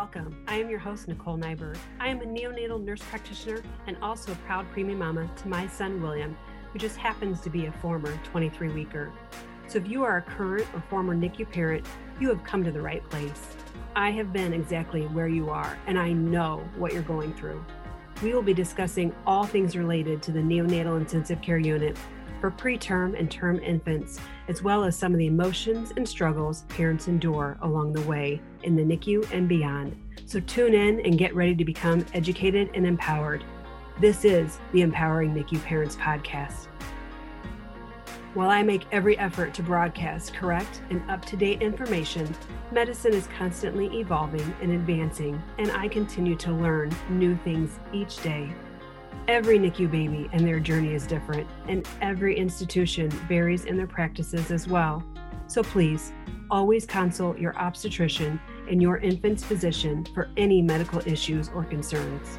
welcome. 0.00 0.34
I 0.48 0.56
am 0.56 0.70
your 0.70 0.78
host, 0.78 1.08
Nicole 1.08 1.36
Nyberg. 1.36 1.76
I 1.98 2.08
am 2.08 2.22
a 2.22 2.24
neonatal 2.24 2.82
nurse 2.82 3.02
practitioner 3.02 3.62
and 3.86 3.98
also 4.00 4.32
a 4.32 4.34
proud 4.46 4.64
preemie 4.72 4.96
mama 4.96 5.30
to 5.36 5.48
my 5.48 5.68
son, 5.68 6.00
William, 6.00 6.34
who 6.72 6.78
just 6.78 6.96
happens 6.96 7.38
to 7.42 7.50
be 7.50 7.66
a 7.66 7.72
former 7.72 8.18
23 8.24 8.70
weeker. 8.70 9.12
So 9.66 9.76
if 9.76 9.86
you 9.86 10.02
are 10.02 10.16
a 10.16 10.22
current 10.22 10.66
or 10.72 10.82
former 10.88 11.14
NICU 11.14 11.52
parent, 11.52 11.86
you 12.18 12.30
have 12.30 12.42
come 12.44 12.64
to 12.64 12.72
the 12.72 12.80
right 12.80 13.06
place. 13.10 13.48
I 13.94 14.10
have 14.12 14.32
been 14.32 14.54
exactly 14.54 15.02
where 15.08 15.28
you 15.28 15.50
are, 15.50 15.76
and 15.86 15.98
I 15.98 16.14
know 16.14 16.66
what 16.78 16.94
you're 16.94 17.02
going 17.02 17.34
through. 17.34 17.62
We 18.22 18.32
will 18.32 18.40
be 18.40 18.54
discussing 18.54 19.14
all 19.26 19.44
things 19.44 19.76
related 19.76 20.22
to 20.22 20.32
the 20.32 20.40
neonatal 20.40 20.98
intensive 20.98 21.42
care 21.42 21.58
unit 21.58 21.98
for 22.40 22.50
preterm 22.50 23.18
and 23.18 23.30
term 23.30 23.58
infants, 23.58 24.18
as 24.48 24.62
well 24.62 24.82
as 24.82 24.96
some 24.96 25.12
of 25.12 25.18
the 25.18 25.26
emotions 25.26 25.92
and 25.98 26.08
struggles 26.08 26.62
parents 26.70 27.06
endure 27.06 27.58
along 27.60 27.92
the 27.92 28.00
way 28.08 28.40
in 28.62 28.76
the 28.76 28.82
NICU 28.82 29.30
and 29.32 29.48
beyond. 29.48 29.96
So 30.26 30.40
tune 30.40 30.74
in 30.74 31.00
and 31.00 31.18
get 31.18 31.34
ready 31.34 31.54
to 31.54 31.64
become 31.64 32.04
educated 32.14 32.70
and 32.74 32.86
empowered. 32.86 33.44
This 33.98 34.24
is 34.24 34.58
the 34.72 34.82
Empowering 34.82 35.34
NICU 35.34 35.62
Parents 35.64 35.96
Podcast. 35.96 36.68
While 38.34 38.50
I 38.50 38.62
make 38.62 38.86
every 38.92 39.18
effort 39.18 39.52
to 39.54 39.62
broadcast 39.62 40.34
correct 40.34 40.82
and 40.90 41.02
up 41.10 41.24
to 41.26 41.36
date 41.36 41.62
information, 41.62 42.32
medicine 42.70 43.12
is 43.12 43.26
constantly 43.36 43.86
evolving 43.98 44.54
and 44.62 44.70
advancing, 44.70 45.42
and 45.58 45.72
I 45.72 45.88
continue 45.88 46.36
to 46.36 46.52
learn 46.52 46.94
new 47.08 47.36
things 47.38 47.80
each 47.92 48.22
day. 48.22 48.54
Every 49.26 49.58
NICU 49.58 49.90
baby 49.90 50.30
and 50.32 50.46
their 50.46 50.60
journey 50.60 50.94
is 50.94 51.08
different, 51.08 51.48
and 51.66 51.86
every 52.00 52.36
institution 52.36 53.10
varies 53.10 53.64
in 53.64 53.76
their 53.76 53.88
practices 53.88 54.52
as 54.52 54.68
well. 54.68 55.04
So 55.48 55.64
please, 55.64 56.12
always 56.50 56.86
consult 56.86 57.38
your 57.38 57.56
obstetrician 57.56 58.40
and 58.70 58.80
your 58.80 58.98
infant's 58.98 59.44
physician 59.44 60.06
for 60.14 60.30
any 60.36 60.62
medical 60.62 61.02
issues 61.06 61.50
or 61.54 61.64
concerns. 61.64 62.38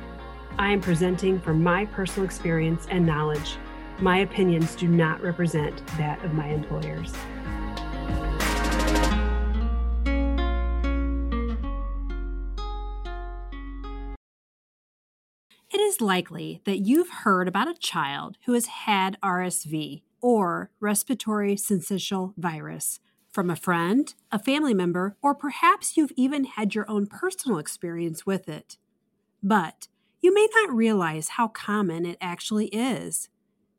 I 0.57 0.71
am 0.71 0.81
presenting 0.81 1.39
from 1.39 1.61
my 1.61 1.85
personal 1.85 2.25
experience 2.25 2.87
and 2.89 3.05
knowledge. 3.05 3.57
My 3.99 4.19
opinions 4.19 4.75
do 4.75 4.87
not 4.87 5.21
represent 5.21 5.85
that 5.97 6.23
of 6.23 6.33
my 6.33 6.47
employers. 6.47 7.13
It 15.73 15.79
is 15.79 16.01
likely 16.01 16.61
that 16.65 16.79
you've 16.79 17.09
heard 17.09 17.47
about 17.47 17.67
a 17.67 17.73
child 17.73 18.37
who 18.45 18.53
has 18.53 18.65
had 18.65 19.17
RSV 19.21 20.01
or 20.21 20.69
respiratory 20.79 21.55
syncytial 21.55 22.33
virus 22.37 22.99
from 23.31 23.49
a 23.49 23.55
friend, 23.55 24.13
a 24.31 24.37
family 24.37 24.73
member, 24.73 25.15
or 25.21 25.33
perhaps 25.33 25.95
you've 25.95 26.11
even 26.15 26.43
had 26.43 26.75
your 26.75 26.89
own 26.89 27.07
personal 27.07 27.57
experience 27.57 28.25
with 28.25 28.49
it. 28.49 28.77
But 29.41 29.87
you 30.21 30.33
may 30.33 30.47
not 30.55 30.75
realize 30.75 31.29
how 31.29 31.47
common 31.47 32.05
it 32.05 32.17
actually 32.21 32.67
is. 32.67 33.29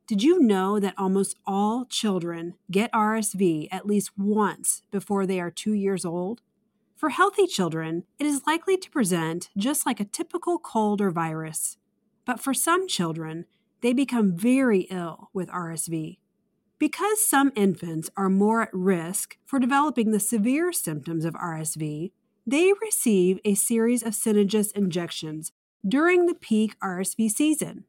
Did 0.07 0.23
you 0.23 0.41
know 0.41 0.81
that 0.81 0.95
almost 0.99 1.37
all 1.47 1.85
children 1.85 2.55
get 2.71 2.93
RSV 2.93 3.69
at 3.71 3.87
least 3.87 4.11
once 4.19 4.83
before 4.91 5.27
they 5.27 5.39
are 5.39 5.51
two 5.51 5.75
years 5.75 6.05
old? 6.05 6.41
For 6.97 7.11
healthy 7.11 7.47
children, 7.47 8.05
it 8.19 8.27
is 8.27 8.47
likely 8.47 8.77
to 8.77 8.91
present 8.91 9.51
just 9.57 9.87
like 9.87 10.01
a 10.01 10.05
typical 10.05 10.59
cold 10.59 11.01
or 11.01 11.11
virus. 11.11 11.77
But 12.25 12.41
for 12.41 12.55
some 12.55 12.89
children, 12.89 13.47
they 13.81 13.93
become 13.93 14.37
very 14.37 14.83
ill 14.83 15.31
with 15.33 15.49
RSV. 15.49 16.19
Because 16.83 17.25
some 17.25 17.53
infants 17.55 18.11
are 18.17 18.29
more 18.29 18.63
at 18.63 18.75
risk 18.75 19.37
for 19.45 19.61
developing 19.61 20.11
the 20.11 20.19
severe 20.19 20.73
symptoms 20.73 21.25
of 21.25 21.35
RSV, 21.35 22.11
they 22.45 22.73
receive 22.83 23.39
a 23.45 23.55
series 23.55 24.03
of 24.03 24.17
Synagis 24.17 24.73
injections 24.73 25.53
during 25.87 26.27
the 26.27 26.35
peak 26.35 26.75
RSV 26.81 27.31
season. 27.31 27.85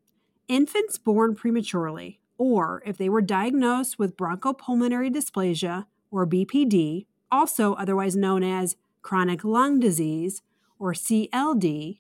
Infants 0.48 1.00
born 1.00 1.34
prematurely, 1.34 2.20
or 2.38 2.84
if 2.86 2.96
they 3.00 3.10
were 3.10 3.24
diagnosed 3.24 3.98
with 3.98 4.16
bronchopulmonary 4.16 5.12
dysplasia 5.12 5.88
or 6.12 6.28
BPD, 6.28 7.08
also 7.32 7.74
otherwise 7.74 8.16
known 8.16 8.44
as 8.44 8.76
chronic 9.02 9.44
lung 9.44 9.80
disease 9.80 10.44
or 10.78 10.94
CLD, 10.94 11.98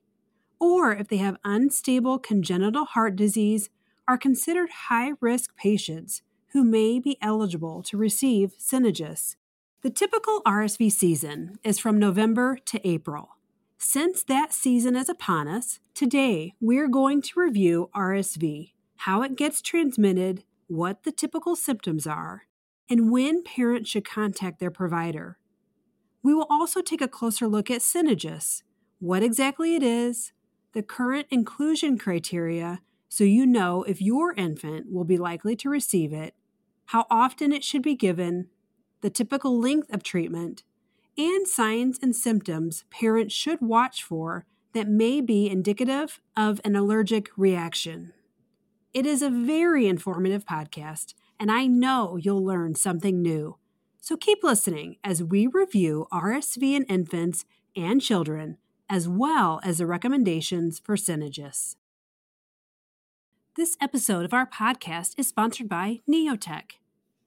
or 0.59 0.93
if 0.93 1.07
they 1.07 1.17
have 1.17 1.37
unstable 1.43 2.19
congenital 2.19 2.85
heart 2.85 3.15
disease, 3.15 3.71
are 4.07 4.15
considered 4.15 4.69
high 4.69 5.13
risk 5.19 5.55
patients 5.55 6.21
who 6.53 6.63
may 6.63 6.99
be 6.99 7.17
eligible 7.19 7.81
to 7.81 7.97
receive 7.97 8.53
Synagis. 8.59 9.35
The 9.81 9.89
typical 9.89 10.41
RSV 10.45 10.91
season 10.91 11.57
is 11.63 11.79
from 11.79 11.97
November 11.97 12.59
to 12.65 12.87
April. 12.87 13.37
Since 13.79 14.23
that 14.25 14.53
season 14.53 14.95
is 14.95 15.09
upon 15.09 15.47
us, 15.47 15.79
today 15.95 16.53
we're 16.61 16.87
going 16.87 17.23
to 17.23 17.39
review 17.39 17.89
RSV, 17.95 18.71
how 18.97 19.23
it 19.23 19.35
gets 19.35 19.63
transmitted, 19.63 20.43
what 20.67 21.03
the 21.03 21.11
typical 21.11 21.55
symptoms 21.55 22.05
are, 22.05 22.43
and 22.87 23.11
when 23.11 23.43
parents 23.43 23.89
should 23.89 24.05
contact 24.05 24.59
their 24.59 24.71
provider. 24.71 25.39
We 26.21 26.35
will 26.35 26.47
also 26.51 26.81
take 26.81 27.01
a 27.01 27.07
closer 27.07 27.47
look 27.47 27.71
at 27.71 27.81
Synagis, 27.81 28.61
what 28.99 29.23
exactly 29.23 29.75
it 29.75 29.81
is, 29.81 30.33
the 30.73 30.83
current 30.83 31.25
inclusion 31.31 31.97
criteria 31.97 32.79
so 33.13 33.23
you 33.23 33.45
know 33.45 33.83
if 33.83 34.01
your 34.01 34.33
infant 34.33 34.91
will 34.91 35.03
be 35.03 35.19
likely 35.19 35.55
to 35.57 35.69
receive 35.69 36.13
it, 36.13 36.33
how 36.88 37.05
often 37.09 37.51
it 37.51 37.63
should 37.63 37.81
be 37.81 37.95
given, 37.95 38.47
the 39.01 39.09
typical 39.09 39.59
length 39.59 39.94
of 39.94 40.03
treatment, 40.03 40.63
and 41.17 41.47
signs 41.47 41.99
and 42.01 42.16
symptoms 42.16 42.85
parents 42.89 43.33
should 43.33 43.61
watch 43.61 44.03
for 44.03 44.45
that 44.73 44.88
may 44.88 45.21
be 45.21 45.49
indicative 45.49 46.19
of 46.35 46.59
an 46.66 46.75
allergic 46.75 47.29
reaction. 47.38 48.13
It 48.94 49.05
is 49.05 49.21
a 49.21 49.29
very 49.29 49.88
informative 49.88 50.45
podcast, 50.45 51.13
and 51.39 51.51
I 51.51 51.67
know 51.67 52.17
you'll 52.17 52.44
learn 52.44 52.75
something 52.75 53.21
new. 53.21 53.57
So 54.01 54.17
keep 54.17 54.44
listening 54.44 54.97
as 55.03 55.23
we 55.23 55.47
review 55.47 56.07
RSV 56.11 56.75
in 56.75 56.83
infants 56.85 57.45
and 57.75 58.01
children 58.01 58.57
as 58.89 59.07
well 59.07 59.59
as 59.63 59.79
the 59.79 59.88
recommendations 59.88 60.79
for 60.79 60.95
Synagis. 60.97 61.77
This 63.55 63.77
episode 63.79 64.25
of 64.25 64.33
our 64.33 64.47
podcast 64.47 65.13
is 65.15 65.27
sponsored 65.27 65.69
by 65.69 65.99
Neotech. 66.09 66.79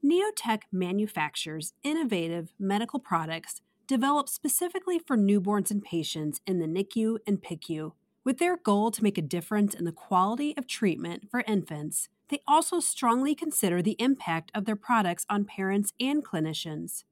Neotech 0.05 0.63
manufactures 0.73 1.73
innovative 1.85 2.53
medical 2.59 2.99
products 2.99 3.61
developed 3.87 4.31
specifically 4.31 4.99
for 4.99 5.17
newborns 5.17 5.71
and 5.71 5.81
patients 5.81 6.41
in 6.45 6.59
the 6.59 6.67
NICU 6.67 7.19
and 7.29 7.41
PICU. 7.41 7.93
With 8.25 8.39
their 8.39 8.57
goal 8.57 8.91
to 8.91 9.05
make 9.05 9.17
a 9.17 9.23
difference 9.23 9.73
in 9.73 9.85
the 9.85 9.93
quality 9.93 10.53
of 10.57 10.67
treatment 10.67 11.31
for 11.31 11.45
infants, 11.47 12.09
they 12.29 12.43
also 12.49 12.81
strongly 12.81 13.37
consider 13.37 13.81
the 13.81 13.95
impact 14.01 14.51
of 14.53 14.65
their 14.65 14.75
products 14.75 15.27
on 15.31 15.45
parents 15.45 15.93
and 16.01 16.25
clinicians. 16.25 17.05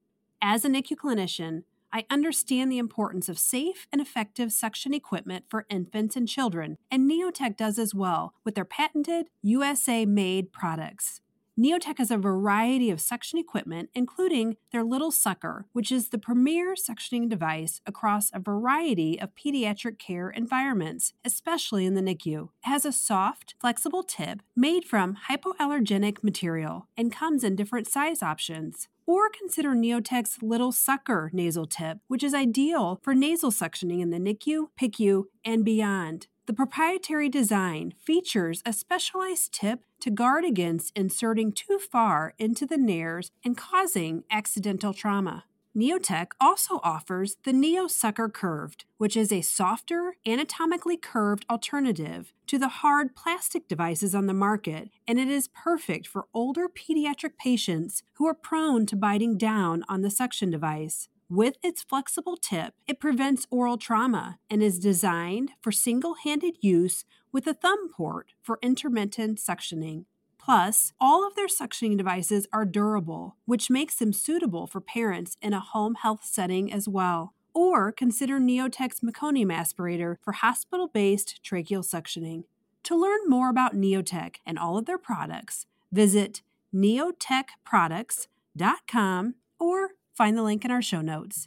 As 0.42 0.64
a 0.64 0.68
NICU 0.68 0.96
clinician, 0.96 1.62
I 1.94 2.06
understand 2.10 2.72
the 2.72 2.78
importance 2.78 3.28
of 3.28 3.38
safe 3.38 3.86
and 3.92 4.00
effective 4.00 4.52
suction 4.52 4.92
equipment 4.92 5.44
for 5.48 5.64
infants 5.70 6.16
and 6.16 6.26
children, 6.26 6.76
and 6.90 7.08
Neotech 7.08 7.56
does 7.56 7.78
as 7.78 7.94
well 7.94 8.34
with 8.42 8.56
their 8.56 8.64
patented 8.64 9.26
USA 9.42 10.04
made 10.04 10.50
products. 10.52 11.20
Neotech 11.56 11.98
has 11.98 12.10
a 12.10 12.18
variety 12.18 12.90
of 12.90 13.00
suction 13.00 13.38
equipment, 13.38 13.90
including 13.94 14.56
their 14.72 14.82
Little 14.82 15.12
Sucker, 15.12 15.66
which 15.72 15.92
is 15.92 16.08
the 16.08 16.18
premier 16.18 16.74
suctioning 16.74 17.28
device 17.28 17.80
across 17.86 18.32
a 18.34 18.40
variety 18.40 19.20
of 19.20 19.36
pediatric 19.36 19.96
care 19.96 20.30
environments, 20.30 21.12
especially 21.24 21.86
in 21.86 21.94
the 21.94 22.02
NICU. 22.02 22.48
It 22.64 22.68
has 22.68 22.84
a 22.84 22.90
soft, 22.90 23.54
flexible 23.60 24.02
tip 24.02 24.42
made 24.56 24.84
from 24.84 25.16
hypoallergenic 25.30 26.24
material 26.24 26.88
and 26.96 27.12
comes 27.12 27.44
in 27.44 27.54
different 27.54 27.86
size 27.86 28.20
options. 28.20 28.88
Or 29.06 29.28
consider 29.28 29.74
Neotech's 29.74 30.42
Little 30.42 30.72
Sucker 30.72 31.30
nasal 31.32 31.66
tip, 31.66 31.98
which 32.08 32.22
is 32.22 32.32
ideal 32.32 33.00
for 33.02 33.14
nasal 33.14 33.50
suctioning 33.50 34.00
in 34.00 34.10
the 34.10 34.18
NICU, 34.18 34.68
PICU, 34.80 35.24
and 35.44 35.64
beyond. 35.64 36.26
The 36.46 36.54
proprietary 36.54 37.28
design 37.28 37.94
features 37.98 38.62
a 38.66 38.72
specialized 38.72 39.52
tip 39.52 39.84
to 40.00 40.10
guard 40.10 40.44
against 40.44 40.96
inserting 40.96 41.52
too 41.52 41.78
far 41.78 42.34
into 42.38 42.66
the 42.66 42.76
nares 42.76 43.30
and 43.44 43.56
causing 43.56 44.24
accidental 44.30 44.92
trauma. 44.92 45.44
Neotech 45.76 46.28
also 46.40 46.78
offers 46.84 47.36
the 47.42 47.50
NeoSucker 47.50 48.32
Curved, 48.32 48.84
which 48.96 49.16
is 49.16 49.32
a 49.32 49.40
softer, 49.40 50.14
anatomically 50.24 50.96
curved 50.96 51.44
alternative 51.50 52.32
to 52.46 52.58
the 52.58 52.68
hard 52.68 53.16
plastic 53.16 53.66
devices 53.66 54.14
on 54.14 54.26
the 54.26 54.32
market, 54.32 54.90
and 55.08 55.18
it 55.18 55.26
is 55.26 55.48
perfect 55.48 56.06
for 56.06 56.26
older 56.32 56.68
pediatric 56.68 57.36
patients 57.38 58.04
who 58.14 58.26
are 58.26 58.34
prone 58.34 58.86
to 58.86 58.94
biting 58.94 59.36
down 59.36 59.82
on 59.88 60.02
the 60.02 60.10
suction 60.10 60.48
device. 60.48 61.08
With 61.28 61.56
its 61.60 61.82
flexible 61.82 62.36
tip, 62.36 62.74
it 62.86 63.00
prevents 63.00 63.48
oral 63.50 63.76
trauma 63.76 64.38
and 64.48 64.62
is 64.62 64.78
designed 64.78 65.52
for 65.60 65.72
single 65.72 66.14
handed 66.22 66.56
use 66.60 67.04
with 67.32 67.48
a 67.48 67.54
thumb 67.54 67.88
port 67.90 68.28
for 68.40 68.60
intermittent 68.62 69.38
suctioning. 69.38 70.04
Plus, 70.44 70.92
all 71.00 71.26
of 71.26 71.34
their 71.36 71.46
suctioning 71.46 71.96
devices 71.96 72.46
are 72.52 72.66
durable, 72.66 73.36
which 73.46 73.70
makes 73.70 73.94
them 73.94 74.12
suitable 74.12 74.66
for 74.66 74.80
parents 74.80 75.38
in 75.40 75.54
a 75.54 75.60
home 75.60 75.94
health 75.94 76.24
setting 76.24 76.70
as 76.70 76.86
well. 76.86 77.32
or 77.54 77.90
consider 77.92 78.38
Neotech's 78.40 79.00
meconium 79.00 79.46
aspirator 79.46 80.16
for 80.20 80.32
hospital 80.32 80.88
based 80.88 81.40
tracheal 81.44 81.84
suctioning. 81.84 82.42
To 82.82 82.96
learn 82.96 83.28
more 83.28 83.48
about 83.48 83.76
Neotech 83.76 84.38
and 84.44 84.58
all 84.58 84.76
of 84.76 84.86
their 84.86 84.98
products, 84.98 85.66
visit 85.92 86.42
neotechproducts.com 86.74 89.34
or 89.60 89.90
find 90.12 90.36
the 90.36 90.42
link 90.42 90.64
in 90.64 90.72
our 90.72 90.82
show 90.82 91.00
notes. 91.00 91.46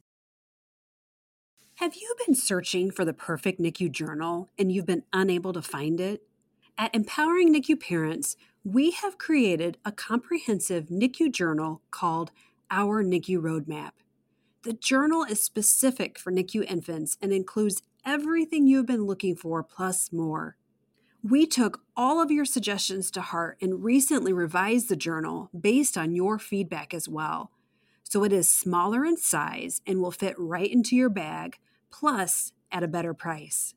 Have 1.75 1.95
you 1.95 2.15
been 2.25 2.35
searching 2.35 2.89
for 2.89 3.03
the 3.03 3.13
perfect 3.13 3.59
NICU 3.59 3.91
journal 3.91 4.49
and 4.57 4.71
you've 4.71 4.85
been 4.85 5.03
unable 5.11 5.51
to 5.51 5.61
find 5.61 5.99
it? 5.99 6.23
At 6.77 6.95
Empowering 6.95 7.53
NICU 7.53 7.81
Parents, 7.81 8.37
we 8.69 8.91
have 8.91 9.17
created 9.17 9.77
a 9.85 9.93
comprehensive 9.93 10.87
NICU 10.87 11.31
journal 11.31 11.81
called 11.89 12.31
Our 12.69 13.01
NICU 13.01 13.39
Roadmap. 13.39 13.91
The 14.63 14.73
journal 14.73 15.23
is 15.23 15.41
specific 15.41 16.19
for 16.19 16.33
NICU 16.33 16.69
infants 16.69 17.17
and 17.21 17.31
includes 17.31 17.81
everything 18.05 18.67
you've 18.67 18.85
been 18.85 19.05
looking 19.05 19.37
for 19.37 19.63
plus 19.63 20.11
more. 20.11 20.57
We 21.23 21.45
took 21.45 21.79
all 21.95 22.21
of 22.21 22.29
your 22.29 22.43
suggestions 22.43 23.09
to 23.11 23.21
heart 23.21 23.57
and 23.61 23.85
recently 23.85 24.33
revised 24.33 24.89
the 24.89 24.97
journal 24.97 25.49
based 25.57 25.97
on 25.97 26.13
your 26.13 26.37
feedback 26.37 26.93
as 26.93 27.07
well. 27.07 27.51
So 28.03 28.25
it 28.25 28.33
is 28.33 28.51
smaller 28.51 29.05
in 29.05 29.15
size 29.15 29.79
and 29.87 30.01
will 30.01 30.11
fit 30.11 30.35
right 30.37 30.69
into 30.69 30.93
your 30.93 31.09
bag 31.09 31.57
plus 31.89 32.51
at 32.69 32.83
a 32.83 32.87
better 32.89 33.13
price. 33.13 33.75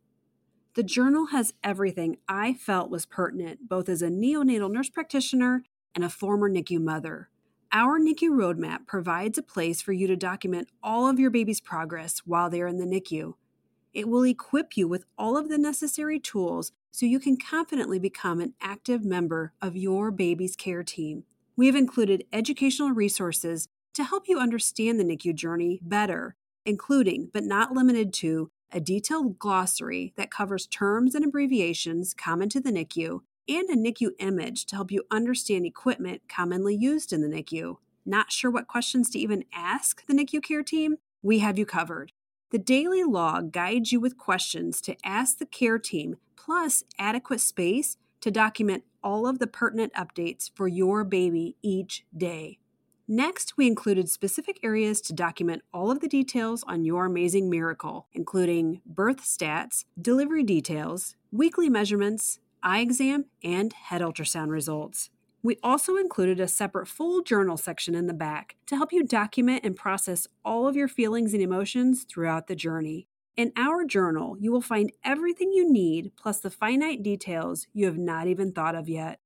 The 0.75 0.83
journal 0.85 1.27
has 1.27 1.53
everything 1.65 2.19
I 2.29 2.55
felt 2.55 2.91
was 2.91 3.05
pertinent 3.05 3.69
both 3.69 3.89
as 3.89 4.03
a 4.03 4.09
neonatal 4.09 4.71
nurse 4.71 4.89
practitioner 4.89 5.65
and 5.97 6.05
a 6.05 6.09
former 6.09 6.49
NICU 6.49 6.81
mother. 6.81 7.29
Our 7.73 7.99
NICU 7.99 8.31
roadmap 8.31 8.87
provides 8.87 9.37
a 9.37 9.43
place 9.43 9.83
for 9.83 9.93
you 9.93 10.07
to 10.07 10.15
document 10.15 10.69
all 10.81 11.09
of 11.09 11.19
your 11.19 11.31
baby's 11.31 11.61
progress 11.61 12.21
while 12.25 12.49
they 12.49 12.61
are 12.61 12.69
in 12.69 12.79
the 12.79 12.85
NICU. 12.85 13.35
It 13.93 14.09
will 14.09 14.25
equip 14.25 14.77
you 14.77 14.87
with 14.87 15.05
all 15.19 15.37
of 15.37 15.49
the 15.49 15.59
necessary 15.59 16.21
tools 16.21 16.71
so 16.93 17.05
you 17.05 17.19
can 17.19 17.37
confidently 17.37 17.99
become 17.99 18.41
an 18.41 18.55
active 18.61 19.05
member 19.05 19.53
of 19.61 19.77
your 19.77 20.13
baby's 20.13 20.55
care 20.55 20.85
team. 20.85 21.25
We 21.57 21.67
have 21.67 21.77
included 21.77 22.27
educational 22.33 22.91
resources 22.91 23.67
to 23.95 24.05
help 24.05 24.29
you 24.29 24.39
understand 24.39 25.01
the 25.01 25.05
NICU 25.05 25.35
journey 25.35 25.81
better 25.83 26.37
including, 26.67 27.31
but 27.33 27.45
not 27.45 27.73
limited 27.73 28.13
to, 28.13 28.51
a 28.73 28.81
detailed 28.81 29.39
glossary 29.39 30.13
that 30.17 30.31
covers 30.31 30.67
terms 30.67 31.15
and 31.15 31.25
abbreviations 31.25 32.15
common 32.15 32.49
to 32.51 32.61
the 32.61 32.71
NICU, 32.71 33.21
and 33.49 33.69
a 33.69 33.77
NICU 33.77 34.11
image 34.19 34.67
to 34.67 34.77
help 34.77 34.93
you 34.93 35.05
understand 35.11 35.67
equipment 35.67 36.23
commonly 36.29 36.77
used 36.77 37.13
in 37.13 37.21
the 37.21 37.29
NICU. 37.29 37.77
Not 38.07 38.33
sure 38.33 38.51
what 38.51 38.69
questions 38.69 39.11
to 39.11 39.19
even 39.19 39.45
ask 39.53 40.07
the 40.07 40.15
NICU 40.15 40.43
care 40.43 40.63
team? 40.63 40.97
We 41.23 41.41
have 41.41 41.59
you 41.59 41.67
covered. 41.67 42.13
The 42.51 42.59
daily 42.59 43.05
log 43.05 43.53
guides 43.53 43.93
you 43.93 44.01
with 44.01 44.19
questions 44.19 44.81
to 44.83 44.97
ask 45.05 45.39
the 45.39 45.47
care 45.47 45.79
team, 45.79 46.17
plus 46.37 46.85
adequate 46.99 47.41
space 47.41 47.97
to 48.21 48.31
document 48.31 48.85
all 49.03 49.27
of 49.27 49.39
the 49.39 49.47
pertinent 49.47 49.93
updates 49.95 50.51
for 50.55 50.69
your 50.69 51.05
baby 51.05 51.57
each 51.63 52.05
day. 52.17 52.60
Next, 53.13 53.57
we 53.57 53.67
included 53.67 54.09
specific 54.09 54.61
areas 54.63 55.01
to 55.01 55.13
document 55.13 55.63
all 55.75 55.91
of 55.91 55.99
the 55.99 56.07
details 56.07 56.63
on 56.69 56.85
your 56.85 57.07
amazing 57.07 57.51
miracle, 57.51 58.07
including 58.13 58.83
birth 58.87 59.23
stats, 59.23 59.85
delivery 60.01 60.45
details, 60.45 61.17
weekly 61.33 61.69
measurements, 61.69 62.39
eye 62.63 62.79
exam, 62.79 63.25
and 63.43 63.73
head 63.73 64.01
ultrasound 64.01 64.51
results. 64.51 65.11
We 65.43 65.57
also 65.61 65.97
included 65.97 66.39
a 66.39 66.47
separate 66.47 66.87
full 66.87 67.23
journal 67.23 67.57
section 67.57 67.97
in 67.97 68.07
the 68.07 68.15
back 68.15 68.55
to 68.67 68.77
help 68.77 68.93
you 68.93 69.03
document 69.03 69.65
and 69.65 69.75
process 69.75 70.29
all 70.45 70.69
of 70.69 70.77
your 70.77 70.87
feelings 70.87 71.35
and 71.35 71.43
emotions 71.43 72.05
throughout 72.05 72.47
the 72.47 72.55
journey. 72.55 73.09
In 73.37 73.51
our 73.57 73.85
journal, 73.85 74.37
you 74.39 74.53
will 74.53 74.61
find 74.61 74.93
everything 75.03 75.53
you 75.53 75.69
need 75.69 76.13
plus 76.15 76.39
the 76.39 76.49
finite 76.49 77.03
details 77.03 77.67
you 77.73 77.87
have 77.87 77.99
not 77.99 78.29
even 78.29 78.53
thought 78.53 78.77
of 78.77 78.89
yet. 78.89 79.19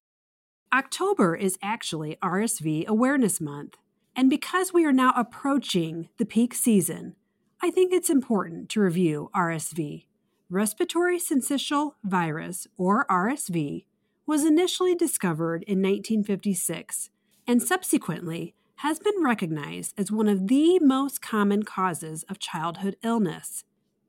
October 0.72 1.34
is 1.34 1.58
actually 1.62 2.16
RSV 2.22 2.86
Awareness 2.86 3.40
Month, 3.40 3.76
and 4.14 4.30
because 4.30 4.72
we 4.72 4.84
are 4.84 4.92
now 4.92 5.12
approaching 5.16 6.08
the 6.18 6.24
peak 6.24 6.54
season, 6.54 7.16
I 7.60 7.70
think 7.70 7.92
it's 7.92 8.08
important 8.08 8.68
to 8.70 8.80
review 8.80 9.30
RSV. 9.34 10.06
Respiratory 10.48 11.18
syncytial 11.18 11.94
virus, 12.02 12.66
or 12.76 13.06
RSV, 13.06 13.84
was 14.26 14.44
initially 14.44 14.94
discovered 14.94 15.62
in 15.64 15.82
1956 15.82 17.10
and 17.46 17.62
subsequently 17.62 18.54
has 18.80 18.98
been 18.98 19.22
recognized 19.22 19.92
as 19.98 20.10
one 20.10 20.26
of 20.26 20.48
the 20.48 20.78
most 20.80 21.20
common 21.20 21.62
causes 21.62 22.22
of 22.30 22.38
childhood 22.38 22.96
illness. 23.02 23.62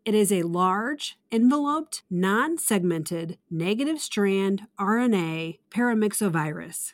It 0.05 0.15
is 0.15 0.31
a 0.31 0.43
large, 0.43 1.17
enveloped, 1.29 2.03
non 2.09 2.57
segmented, 2.57 3.37
negative 3.49 3.99
strand 3.99 4.67
RNA 4.79 5.59
paramyxovirus. 5.69 6.93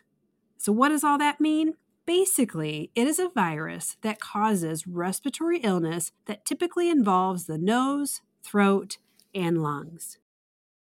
So, 0.57 0.71
what 0.71 0.89
does 0.89 1.03
all 1.03 1.19
that 1.19 1.39
mean? 1.39 1.75
Basically, 2.07 2.89
it 2.95 3.06
is 3.06 3.19
a 3.19 3.29
virus 3.29 3.97
that 4.01 4.19
causes 4.19 4.88
respiratory 4.88 5.59
illness 5.59 6.13
that 6.25 6.45
typically 6.45 6.89
involves 6.89 7.45
the 7.45 7.59
nose, 7.59 8.21
throat, 8.41 8.97
and 9.35 9.62
lungs. 9.62 10.18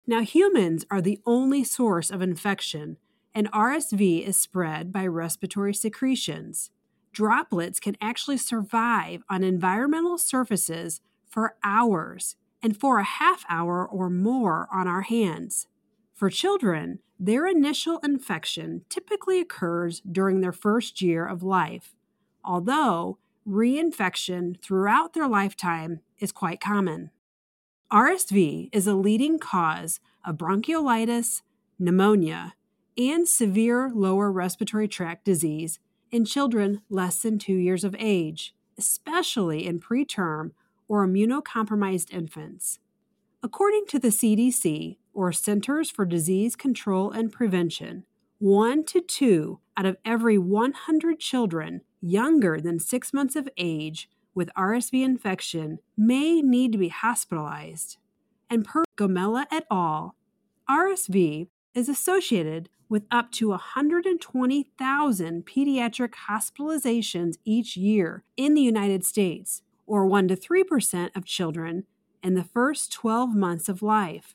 Now, 0.06 0.20
humans 0.20 0.84
are 0.92 1.02
the 1.02 1.20
only 1.26 1.64
source 1.64 2.12
of 2.12 2.22
infection, 2.22 2.98
and 3.34 3.50
RSV 3.50 4.24
is 4.24 4.36
spread 4.36 4.92
by 4.92 5.08
respiratory 5.08 5.74
secretions 5.74 6.70
droplets 7.14 7.80
can 7.80 7.96
actually 8.00 8.36
survive 8.36 9.22
on 9.30 9.42
environmental 9.42 10.18
surfaces 10.18 11.00
for 11.26 11.54
hours 11.64 12.36
and 12.62 12.78
for 12.78 12.98
a 12.98 13.04
half 13.04 13.44
hour 13.48 13.86
or 13.86 14.10
more 14.10 14.68
on 14.72 14.86
our 14.86 15.02
hands. 15.02 15.66
For 16.12 16.28
children, 16.28 16.98
their 17.18 17.46
initial 17.46 17.98
infection 18.04 18.84
typically 18.88 19.40
occurs 19.40 20.00
during 20.00 20.40
their 20.40 20.52
first 20.52 21.00
year 21.00 21.26
of 21.26 21.42
life, 21.42 21.94
although 22.44 23.18
reinfection 23.48 24.60
throughout 24.60 25.12
their 25.12 25.28
lifetime 25.28 26.00
is 26.18 26.32
quite 26.32 26.60
common. 26.60 27.10
RSV 27.92 28.70
is 28.72 28.86
a 28.86 28.94
leading 28.94 29.38
cause 29.38 30.00
of 30.24 30.36
bronchiolitis, 30.36 31.42
pneumonia, 31.78 32.54
and 32.96 33.28
severe 33.28 33.90
lower 33.94 34.30
respiratory 34.32 34.88
tract 34.88 35.24
disease 35.24 35.78
in 36.14 36.24
children 36.24 36.80
less 36.88 37.22
than 37.22 37.40
two 37.40 37.56
years 37.56 37.82
of 37.82 37.96
age, 37.98 38.54
especially 38.78 39.66
in 39.66 39.80
preterm 39.80 40.52
or 40.86 41.04
immunocompromised 41.04 42.12
infants. 42.12 42.78
According 43.42 43.86
to 43.88 43.98
the 43.98 44.08
CDC, 44.08 44.98
or 45.12 45.32
Centers 45.32 45.90
for 45.90 46.04
Disease 46.04 46.54
Control 46.54 47.10
and 47.10 47.32
Prevention, 47.32 48.04
one 48.38 48.84
to 48.84 49.00
two 49.00 49.58
out 49.76 49.86
of 49.86 49.96
every 50.04 50.38
100 50.38 51.18
children 51.18 51.80
younger 52.00 52.60
than 52.60 52.78
six 52.78 53.12
months 53.12 53.34
of 53.34 53.48
age 53.56 54.08
with 54.36 54.54
RSV 54.56 55.04
infection 55.04 55.80
may 55.96 56.40
need 56.40 56.70
to 56.70 56.78
be 56.78 56.90
hospitalized. 56.90 57.96
And 58.48 58.64
per 58.64 58.84
Gomella 58.96 59.46
et 59.50 59.64
al., 59.68 60.14
RSV 60.70 61.48
is 61.74 61.88
associated 61.88 62.68
with 62.88 63.04
up 63.10 63.32
to 63.32 63.48
120,000 63.48 65.46
pediatric 65.46 66.12
hospitalizations 66.28 67.38
each 67.44 67.76
year 67.76 68.24
in 68.36 68.54
the 68.54 68.62
United 68.62 69.04
States, 69.04 69.62
or 69.86 70.06
1 70.06 70.28
to 70.28 70.36
3% 70.36 71.16
of 71.16 71.24
children 71.24 71.84
in 72.22 72.34
the 72.34 72.44
first 72.44 72.92
12 72.92 73.34
months 73.34 73.68
of 73.68 73.82
life. 73.82 74.34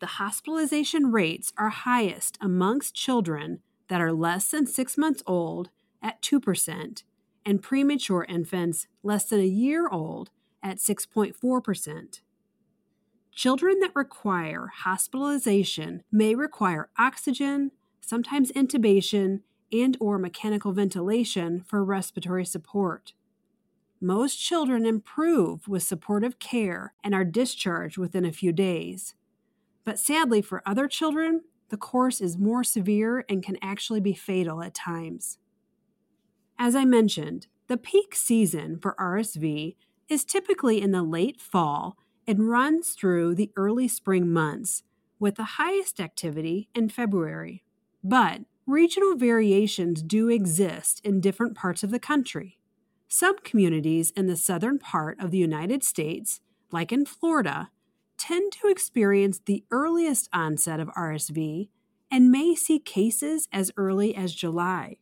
The 0.00 0.06
hospitalization 0.06 1.12
rates 1.12 1.52
are 1.56 1.70
highest 1.70 2.36
amongst 2.40 2.94
children 2.94 3.60
that 3.88 4.00
are 4.00 4.12
less 4.12 4.50
than 4.50 4.66
six 4.66 4.98
months 4.98 5.22
old 5.26 5.70
at 6.02 6.20
2%, 6.22 7.02
and 7.44 7.62
premature 7.62 8.26
infants 8.28 8.88
less 9.02 9.26
than 9.26 9.40
a 9.40 9.46
year 9.46 9.88
old 9.88 10.30
at 10.62 10.78
6.4%. 10.78 12.20
Children 13.36 13.80
that 13.80 13.94
require 13.94 14.68
hospitalization 14.78 16.02
may 16.10 16.34
require 16.34 16.88
oxygen, 16.98 17.70
sometimes 18.00 18.50
intubation, 18.52 19.42
and 19.70 19.94
or 20.00 20.18
mechanical 20.18 20.72
ventilation 20.72 21.60
for 21.60 21.84
respiratory 21.84 22.46
support. 22.46 23.12
Most 24.00 24.36
children 24.36 24.86
improve 24.86 25.68
with 25.68 25.82
supportive 25.82 26.38
care 26.38 26.94
and 27.04 27.14
are 27.14 27.26
discharged 27.26 27.98
within 27.98 28.24
a 28.24 28.32
few 28.32 28.52
days. 28.52 29.14
But 29.84 29.98
sadly, 29.98 30.40
for 30.40 30.62
other 30.64 30.88
children, 30.88 31.42
the 31.68 31.76
course 31.76 32.22
is 32.22 32.38
more 32.38 32.64
severe 32.64 33.26
and 33.28 33.42
can 33.42 33.58
actually 33.60 34.00
be 34.00 34.14
fatal 34.14 34.62
at 34.62 34.72
times. 34.72 35.36
As 36.58 36.74
I 36.74 36.86
mentioned, 36.86 37.48
the 37.66 37.76
peak 37.76 38.14
season 38.14 38.78
for 38.78 38.96
RSV 38.98 39.76
is 40.08 40.24
typically 40.24 40.80
in 40.80 40.92
the 40.92 41.02
late 41.02 41.38
fall 41.38 41.98
and 42.26 42.48
runs 42.48 42.90
through 42.90 43.34
the 43.34 43.50
early 43.56 43.88
spring 43.88 44.32
months, 44.32 44.82
with 45.18 45.36
the 45.36 45.44
highest 45.44 46.00
activity 46.00 46.68
in 46.74 46.88
February. 46.88 47.62
But 48.02 48.42
regional 48.66 49.16
variations 49.16 50.02
do 50.02 50.28
exist 50.28 51.00
in 51.04 51.20
different 51.20 51.56
parts 51.56 51.82
of 51.82 51.90
the 51.90 51.98
country. 51.98 52.58
Some 53.08 53.38
communities 53.38 54.10
in 54.10 54.26
the 54.26 54.36
southern 54.36 54.78
part 54.78 55.18
of 55.20 55.30
the 55.30 55.38
United 55.38 55.84
States, 55.84 56.40
like 56.72 56.92
in 56.92 57.06
Florida, 57.06 57.70
tend 58.18 58.52
to 58.52 58.68
experience 58.68 59.40
the 59.44 59.64
earliest 59.70 60.28
onset 60.32 60.80
of 60.80 60.88
RSV 60.88 61.68
and 62.10 62.30
may 62.30 62.54
see 62.54 62.78
cases 62.78 63.48
as 63.52 63.70
early 63.76 64.14
as 64.14 64.34
July. 64.34 64.96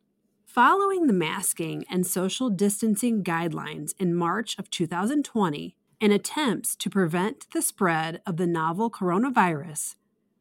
Following 0.46 1.06
the 1.06 1.12
masking 1.12 1.84
and 1.90 2.06
social 2.06 2.50
distancing 2.50 3.24
guidelines 3.24 3.94
in 3.98 4.14
March 4.14 4.58
of 4.58 4.70
2020 4.70 5.76
and 6.04 6.12
attempts 6.12 6.76
to 6.76 6.90
prevent 6.90 7.46
the 7.54 7.62
spread 7.62 8.20
of 8.26 8.36
the 8.36 8.46
novel 8.46 8.90
coronavirus, 8.90 9.94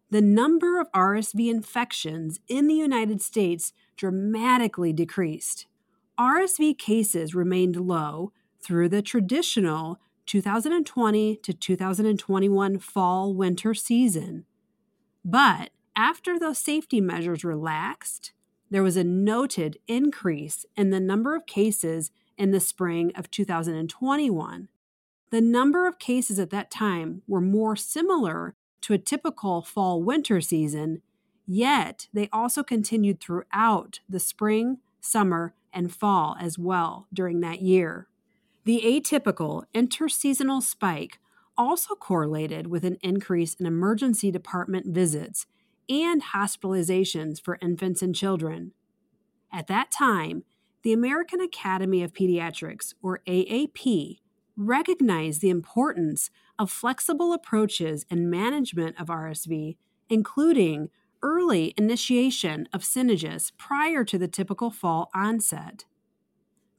the 0.09 0.19
number 0.19 0.77
of 0.77 0.91
RSV 0.91 1.49
infections 1.49 2.41
in 2.49 2.67
the 2.67 2.73
United 2.73 3.21
States 3.21 3.71
dramatically 3.95 4.91
decreased. 4.91 5.67
RSV 6.19 6.77
cases 6.77 7.33
remained 7.33 7.77
low 7.77 8.33
through 8.61 8.89
the 8.89 9.01
traditional 9.01 10.01
2020 10.25 11.37
to 11.37 11.53
2021 11.53 12.77
fall 12.79 13.33
winter 13.33 13.73
season. 13.73 14.43
But 15.23 15.69
after 15.95 16.37
those 16.37 16.59
safety 16.59 16.99
measures 16.99 17.45
relaxed, 17.45 18.33
there 18.69 18.83
was 18.83 18.97
a 18.97 19.05
noted 19.05 19.77
increase 19.87 20.65
in 20.75 20.89
the 20.89 20.99
number 20.99 21.37
of 21.37 21.45
cases 21.45 22.11
in 22.37 22.51
the 22.51 22.59
spring 22.59 23.13
of 23.15 23.31
2021. 23.31 24.67
The 25.33 25.41
number 25.41 25.87
of 25.87 25.97
cases 25.97 26.37
at 26.37 26.51
that 26.51 26.69
time 26.69 27.23
were 27.27 27.41
more 27.41 27.75
similar 27.75 28.53
to 28.81 28.93
a 28.93 28.99
typical 28.99 29.63
fall 29.63 30.03
winter 30.03 30.39
season, 30.41 31.01
yet 31.47 32.07
they 32.13 32.29
also 32.31 32.61
continued 32.61 33.19
throughout 33.19 33.99
the 34.07 34.19
spring, 34.19 34.77
summer, 35.01 35.55
and 35.73 35.91
fall 35.91 36.35
as 36.39 36.59
well 36.59 37.07
during 37.11 37.39
that 37.39 37.63
year. 37.63 38.07
The 38.65 38.81
atypical 38.85 39.63
interseasonal 39.73 40.61
spike 40.61 41.17
also 41.57 41.95
correlated 41.95 42.67
with 42.67 42.85
an 42.85 42.99
increase 43.01 43.55
in 43.55 43.65
emergency 43.65 44.29
department 44.29 44.93
visits 44.93 45.47
and 45.89 46.21
hospitalizations 46.25 47.41
for 47.41 47.57
infants 47.59 48.03
and 48.03 48.13
children. 48.13 48.73
At 49.51 49.65
that 49.65 49.89
time, 49.89 50.43
the 50.83 50.93
American 50.93 51.41
Academy 51.41 52.03
of 52.03 52.13
Pediatrics, 52.13 52.93
or 53.01 53.21
AAP, 53.25 54.19
recognized 54.55 55.41
the 55.41 55.49
importance 55.49 56.29
of 56.59 56.71
flexible 56.71 57.33
approaches 57.33 58.05
and 58.09 58.29
management 58.29 58.99
of 58.99 59.07
RSV, 59.07 59.77
including 60.09 60.89
early 61.21 61.73
initiation 61.77 62.67
of 62.73 62.83
Synagis 62.83 63.51
prior 63.57 64.03
to 64.03 64.17
the 64.17 64.27
typical 64.27 64.69
fall 64.69 65.09
onset. 65.15 65.85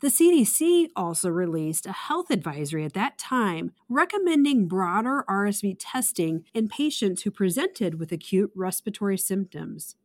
The 0.00 0.08
CDC 0.08 0.88
also 0.94 1.30
released 1.30 1.86
a 1.86 1.92
health 1.92 2.30
advisory 2.30 2.84
at 2.84 2.92
that 2.92 3.16
time 3.16 3.72
recommending 3.88 4.68
broader 4.68 5.24
RSV 5.28 5.76
testing 5.78 6.44
in 6.52 6.68
patients 6.68 7.22
who 7.22 7.30
presented 7.30 7.98
with 7.98 8.12
acute 8.12 8.50
respiratory 8.54 9.16
symptoms. 9.16 9.96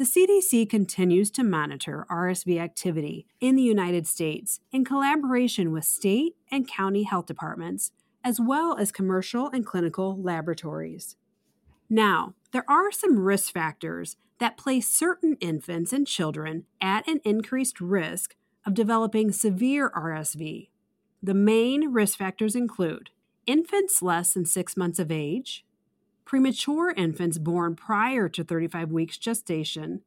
The 0.00 0.06
CDC 0.06 0.70
continues 0.70 1.30
to 1.32 1.44
monitor 1.44 2.06
RSV 2.10 2.58
activity 2.58 3.26
in 3.38 3.54
the 3.54 3.62
United 3.62 4.06
States 4.06 4.60
in 4.72 4.82
collaboration 4.82 5.72
with 5.72 5.84
state 5.84 6.36
and 6.50 6.66
county 6.66 7.02
health 7.02 7.26
departments, 7.26 7.92
as 8.24 8.40
well 8.40 8.78
as 8.78 8.92
commercial 8.92 9.48
and 9.48 9.66
clinical 9.66 10.18
laboratories. 10.18 11.16
Now, 11.90 12.32
there 12.50 12.64
are 12.66 12.90
some 12.90 13.18
risk 13.18 13.52
factors 13.52 14.16
that 14.38 14.56
place 14.56 14.88
certain 14.88 15.36
infants 15.38 15.92
and 15.92 16.06
children 16.06 16.64
at 16.80 17.06
an 17.06 17.20
increased 17.22 17.78
risk 17.78 18.36
of 18.64 18.72
developing 18.72 19.32
severe 19.32 19.90
RSV. 19.90 20.70
The 21.22 21.34
main 21.34 21.92
risk 21.92 22.16
factors 22.16 22.56
include 22.56 23.10
infants 23.46 24.00
less 24.00 24.32
than 24.32 24.46
six 24.46 24.78
months 24.78 24.98
of 24.98 25.10
age, 25.10 25.62
premature 26.30 26.92
infants 26.92 27.38
born 27.38 27.74
prior 27.74 28.28
to 28.28 28.44
35 28.44 28.92
weeks 28.92 29.18
gestation, 29.18 30.00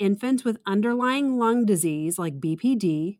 infants 0.00 0.42
with 0.42 0.58
underlying 0.66 1.38
lung 1.38 1.64
disease 1.64 2.18
like 2.18 2.40
BPD, 2.40 3.18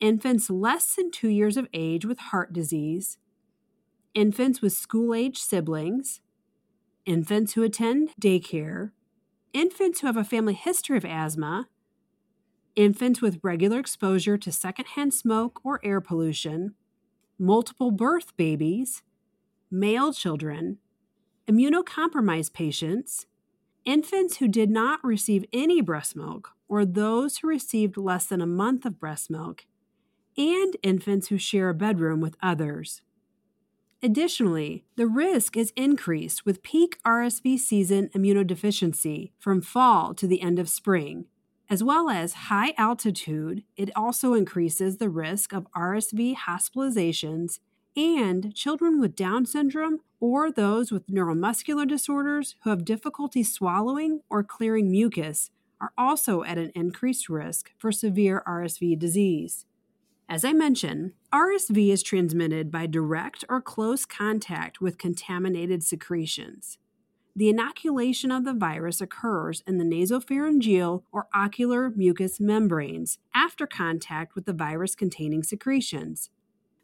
infants 0.00 0.48
less 0.48 0.94
than 0.94 1.10
two 1.10 1.28
years 1.28 1.58
of 1.58 1.68
age 1.74 2.06
with 2.06 2.18
heart 2.18 2.54
disease, 2.54 3.18
infants 4.14 4.62
with 4.62 4.72
school 4.72 5.14
age 5.14 5.36
siblings, 5.36 6.22
infants 7.04 7.52
who 7.52 7.62
attend 7.62 8.14
daycare, 8.18 8.92
infants 9.52 10.00
who 10.00 10.06
have 10.06 10.16
a 10.16 10.24
family 10.24 10.54
history 10.54 10.96
of 10.96 11.04
asthma, 11.04 11.68
infants 12.76 13.20
with 13.20 13.40
regular 13.42 13.78
exposure 13.78 14.38
to 14.38 14.50
secondhand 14.50 15.12
smoke 15.12 15.60
or 15.62 15.80
air 15.84 16.00
pollution, 16.00 16.76
multiple 17.38 17.90
birth 17.90 18.34
babies, 18.38 19.02
male 19.70 20.14
children, 20.14 20.78
immunocompromised 21.48 22.52
patients, 22.52 23.26
infants 23.84 24.36
who 24.36 24.48
did 24.48 24.70
not 24.70 25.02
receive 25.04 25.44
any 25.52 25.80
breast 25.80 26.14
milk 26.14 26.50
or 26.68 26.84
those 26.84 27.38
who 27.38 27.48
received 27.48 27.96
less 27.96 28.26
than 28.26 28.40
a 28.40 28.46
month 28.46 28.84
of 28.84 28.98
breast 28.98 29.30
milk, 29.30 29.66
and 30.36 30.76
infants 30.82 31.28
who 31.28 31.36
share 31.36 31.68
a 31.68 31.74
bedroom 31.74 32.20
with 32.20 32.36
others. 32.42 33.02
Additionally, 34.02 34.84
the 34.96 35.06
risk 35.06 35.56
is 35.56 35.72
increased 35.76 36.44
with 36.44 36.62
peak 36.62 36.98
RSV 37.04 37.58
season 37.58 38.08
immunodeficiency 38.14 39.30
from 39.38 39.60
fall 39.60 40.14
to 40.14 40.26
the 40.26 40.40
end 40.40 40.58
of 40.58 40.68
spring, 40.68 41.26
as 41.70 41.84
well 41.84 42.10
as 42.10 42.34
high 42.34 42.74
altitude, 42.76 43.62
it 43.76 43.90
also 43.94 44.34
increases 44.34 44.96
the 44.96 45.08
risk 45.08 45.52
of 45.52 45.66
RSV 45.76 46.36
hospitalizations 46.36 47.60
and 47.96 48.54
children 48.54 49.00
with 49.00 49.14
Down 49.14 49.46
syndrome 49.46 50.00
or 50.22 50.52
those 50.52 50.92
with 50.92 51.08
neuromuscular 51.08 51.86
disorders 51.86 52.54
who 52.62 52.70
have 52.70 52.84
difficulty 52.84 53.42
swallowing 53.42 54.20
or 54.30 54.44
clearing 54.44 54.88
mucus 54.88 55.50
are 55.80 55.92
also 55.98 56.44
at 56.44 56.58
an 56.58 56.70
increased 56.76 57.28
risk 57.28 57.72
for 57.76 57.90
severe 57.90 58.40
RSV 58.46 58.96
disease. 59.00 59.66
As 60.28 60.44
I 60.44 60.52
mentioned, 60.52 61.12
RSV 61.34 61.88
is 61.90 62.04
transmitted 62.04 62.70
by 62.70 62.86
direct 62.86 63.44
or 63.48 63.60
close 63.60 64.06
contact 64.06 64.80
with 64.80 64.96
contaminated 64.96 65.82
secretions 65.82 66.78
the 67.34 67.48
inoculation 67.48 68.30
of 68.30 68.44
the 68.44 68.52
virus 68.52 69.00
occurs 69.00 69.62
in 69.66 69.78
the 69.78 69.84
nasopharyngeal 69.84 71.02
or 71.12 71.28
ocular 71.34 71.90
mucous 71.90 72.38
membranes 72.38 73.18
after 73.34 73.66
contact 73.66 74.34
with 74.34 74.44
the 74.44 74.52
virus 74.52 74.94
containing 74.94 75.42
secretions. 75.42 76.28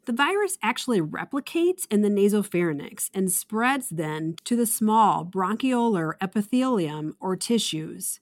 The 0.09 0.15
virus 0.15 0.57
actually 0.63 1.01
replicates 1.01 1.85
in 1.91 2.01
the 2.01 2.09
nasopharynx 2.09 3.11
and 3.13 3.31
spreads 3.31 3.89
then 3.89 4.37
to 4.43 4.55
the 4.55 4.65
small 4.65 5.23
bronchiolar 5.23 6.13
epithelium 6.19 7.15
or 7.19 7.35
tissues. 7.35 8.19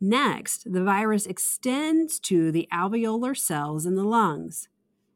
Next, 0.00 0.72
the 0.72 0.82
virus 0.82 1.26
extends 1.26 2.18
to 2.22 2.50
the 2.50 2.66
alveolar 2.72 3.36
cells 3.36 3.86
in 3.86 3.94
the 3.94 4.02
lungs. 4.02 4.68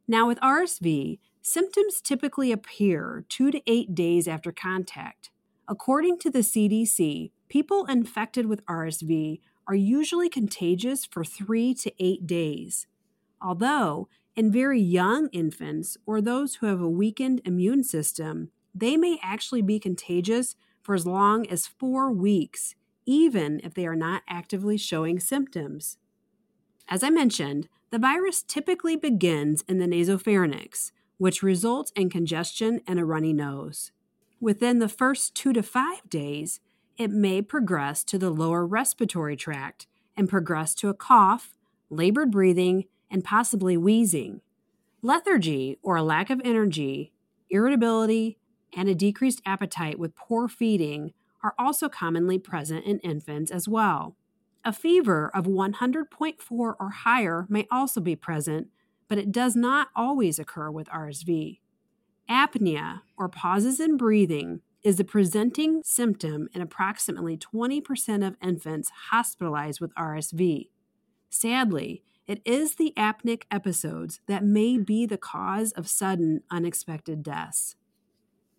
Now, 0.06 0.28
with 0.28 0.38
RSV, 0.38 1.18
symptoms 1.42 2.00
typically 2.00 2.52
appear 2.52 3.24
two 3.28 3.50
to 3.50 3.60
eight 3.66 3.92
days 3.92 4.28
after 4.28 4.52
contact. 4.52 5.30
According 5.66 6.20
to 6.20 6.30
the 6.30 6.44
CDC, 6.44 7.32
people 7.48 7.84
infected 7.86 8.46
with 8.46 8.64
RSV 8.66 9.40
are 9.66 9.74
usually 9.74 10.28
contagious 10.28 11.04
for 11.04 11.24
three 11.24 11.74
to 11.74 11.92
eight 11.98 12.28
days. 12.28 12.86
Although, 13.42 14.08
in 14.36 14.52
very 14.52 14.80
young 14.80 15.28
infants 15.28 15.96
or 16.04 16.20
those 16.20 16.56
who 16.56 16.66
have 16.66 16.80
a 16.80 16.88
weakened 16.88 17.40
immune 17.44 17.82
system, 17.82 18.50
they 18.74 18.96
may 18.96 19.18
actually 19.22 19.62
be 19.62 19.80
contagious 19.80 20.54
for 20.82 20.94
as 20.94 21.06
long 21.06 21.46
as 21.48 21.66
four 21.66 22.12
weeks, 22.12 22.74
even 23.06 23.60
if 23.64 23.72
they 23.72 23.86
are 23.86 23.96
not 23.96 24.22
actively 24.28 24.76
showing 24.76 25.18
symptoms. 25.18 25.96
As 26.88 27.02
I 27.02 27.10
mentioned, 27.10 27.68
the 27.90 27.98
virus 27.98 28.42
typically 28.42 28.94
begins 28.94 29.64
in 29.66 29.78
the 29.78 29.86
nasopharynx, 29.86 30.92
which 31.16 31.42
results 31.42 31.90
in 31.96 32.10
congestion 32.10 32.80
and 32.86 33.00
a 33.00 33.04
runny 33.04 33.32
nose. 33.32 33.90
Within 34.38 34.80
the 34.80 34.88
first 34.88 35.34
two 35.34 35.54
to 35.54 35.62
five 35.62 36.08
days, 36.10 36.60
it 36.98 37.10
may 37.10 37.40
progress 37.40 38.04
to 38.04 38.18
the 38.18 38.30
lower 38.30 38.66
respiratory 38.66 39.36
tract 39.36 39.86
and 40.14 40.28
progress 40.28 40.74
to 40.74 40.88
a 40.88 40.94
cough, 40.94 41.56
labored 41.88 42.30
breathing, 42.30 42.84
and 43.10 43.24
possibly 43.24 43.76
wheezing. 43.76 44.40
Lethargy 45.02 45.78
or 45.82 45.96
a 45.96 46.02
lack 46.02 46.30
of 46.30 46.40
energy, 46.44 47.12
irritability, 47.50 48.38
and 48.74 48.88
a 48.88 48.94
decreased 48.94 49.42
appetite 49.46 49.98
with 49.98 50.16
poor 50.16 50.48
feeding 50.48 51.12
are 51.42 51.54
also 51.58 51.88
commonly 51.88 52.38
present 52.38 52.84
in 52.84 52.98
infants 53.00 53.50
as 53.50 53.68
well. 53.68 54.16
A 54.64 54.72
fever 54.72 55.30
of 55.32 55.44
100.4 55.46 56.34
or 56.50 56.90
higher 56.90 57.46
may 57.48 57.68
also 57.70 58.00
be 58.00 58.16
present, 58.16 58.68
but 59.06 59.18
it 59.18 59.30
does 59.30 59.54
not 59.54 59.88
always 59.94 60.38
occur 60.38 60.70
with 60.70 60.88
RSV. 60.88 61.60
Apnea, 62.28 63.02
or 63.16 63.28
pauses 63.28 63.78
in 63.78 63.96
breathing, 63.96 64.62
is 64.82 64.96
the 64.96 65.04
presenting 65.04 65.82
symptom 65.84 66.48
in 66.52 66.60
approximately 66.60 67.36
20% 67.36 68.26
of 68.26 68.36
infants 68.42 68.90
hospitalized 69.10 69.80
with 69.80 69.94
RSV. 69.94 70.68
Sadly, 71.30 72.02
it 72.26 72.42
is 72.44 72.74
the 72.74 72.92
apneic 72.96 73.42
episodes 73.50 74.20
that 74.26 74.44
may 74.44 74.78
be 74.78 75.06
the 75.06 75.18
cause 75.18 75.72
of 75.72 75.88
sudden, 75.88 76.42
unexpected 76.50 77.22
deaths. 77.22 77.76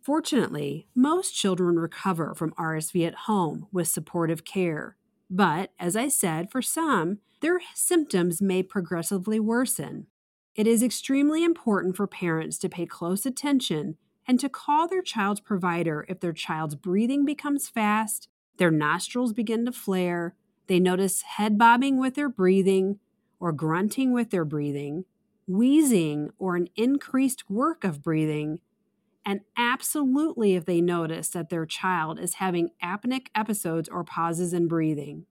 Fortunately, 0.01 0.87
most 0.95 1.31
children 1.31 1.77
recover 1.77 2.33
from 2.33 2.51
RSV 2.51 3.05
at 3.05 3.15
home 3.25 3.67
with 3.73 3.89
supportive 3.89 4.45
care. 4.45 4.95
But, 5.29 5.71
as 5.77 5.97
I 5.97 6.07
said, 6.07 6.49
for 6.49 6.61
some, 6.61 7.19
their 7.41 7.59
symptoms 7.75 8.41
may 8.41 8.63
progressively 8.63 9.39
worsen. 9.39 10.07
It 10.55 10.65
is 10.65 10.81
extremely 10.81 11.43
important 11.43 11.97
for 11.97 12.07
parents 12.07 12.57
to 12.59 12.69
pay 12.69 12.85
close 12.85 13.25
attention 13.25 13.97
and 14.25 14.39
to 14.39 14.47
call 14.47 14.87
their 14.87 15.01
child's 15.01 15.41
provider 15.41 16.05
if 16.07 16.21
their 16.21 16.33
child's 16.33 16.75
breathing 16.75 17.25
becomes 17.25 17.67
fast, 17.67 18.29
their 18.57 18.71
nostrils 18.71 19.33
begin 19.33 19.65
to 19.65 19.71
flare, 19.73 20.35
they 20.67 20.79
notice 20.79 21.21
head 21.21 21.57
bobbing 21.57 21.99
with 21.99 22.15
their 22.15 22.29
breathing, 22.29 22.99
or 23.39 23.51
grunting 23.51 24.13
with 24.13 24.29
their 24.29 24.45
breathing, 24.45 25.05
wheezing, 25.47 26.31
or 26.37 26.55
an 26.55 26.69
increased 26.75 27.49
work 27.49 27.83
of 27.83 28.03
breathing, 28.03 28.59
and 29.25 29.41
absolutely 29.57 30.55
if 30.55 30.65
they 30.65 30.79
notice 30.79 31.29
that 31.29 31.49
their 31.49 31.65
child 31.65 32.19
is 32.19 32.35
having 32.35 32.71
apneic 32.83 33.27
episodes 33.35 33.89
or 33.89 34.03
pauses 34.03 34.53
in 34.53 34.67
breathing. 34.67 35.25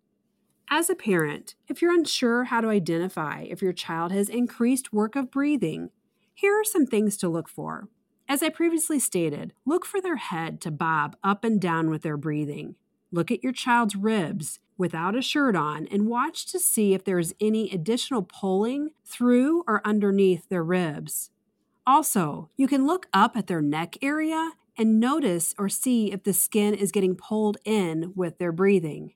As 0.68 0.90
a 0.90 0.94
parent, 0.94 1.54
if 1.68 1.80
you're 1.80 1.94
unsure 1.94 2.44
how 2.44 2.60
to 2.60 2.68
identify 2.68 3.42
if 3.42 3.62
your 3.62 3.72
child 3.72 4.12
has 4.12 4.28
increased 4.28 4.92
work 4.92 5.16
of 5.16 5.30
breathing, 5.30 5.90
here 6.34 6.60
are 6.60 6.64
some 6.64 6.86
things 6.86 7.16
to 7.18 7.28
look 7.28 7.48
for. 7.48 7.88
As 8.28 8.42
I 8.42 8.48
previously 8.48 8.98
stated, 8.98 9.52
look 9.64 9.86
for 9.86 10.00
their 10.00 10.16
head 10.16 10.60
to 10.62 10.70
bob 10.70 11.16
up 11.22 11.44
and 11.44 11.60
down 11.60 11.88
with 11.88 12.02
their 12.02 12.16
breathing. 12.16 12.74
Look 13.12 13.30
at 13.30 13.44
your 13.44 13.52
child's 13.52 13.94
ribs 13.94 14.58
without 14.78 15.16
a 15.16 15.22
shirt 15.22 15.56
on 15.56 15.86
and 15.86 16.06
watch 16.06 16.46
to 16.46 16.58
see 16.58 16.94
if 16.94 17.04
there 17.04 17.18
is 17.18 17.34
any 17.40 17.70
additional 17.70 18.22
pulling 18.22 18.90
through 19.04 19.64
or 19.66 19.80
underneath 19.84 20.48
their 20.48 20.64
ribs. 20.64 21.30
Also, 21.86 22.50
you 22.56 22.66
can 22.66 22.86
look 22.86 23.06
up 23.12 23.36
at 23.36 23.46
their 23.46 23.62
neck 23.62 23.96
area 24.02 24.52
and 24.76 25.00
notice 25.00 25.54
or 25.58 25.68
see 25.68 26.12
if 26.12 26.24
the 26.24 26.32
skin 26.32 26.74
is 26.74 26.92
getting 26.92 27.14
pulled 27.14 27.56
in 27.64 28.12
with 28.14 28.38
their 28.38 28.52
breathing. 28.52 29.14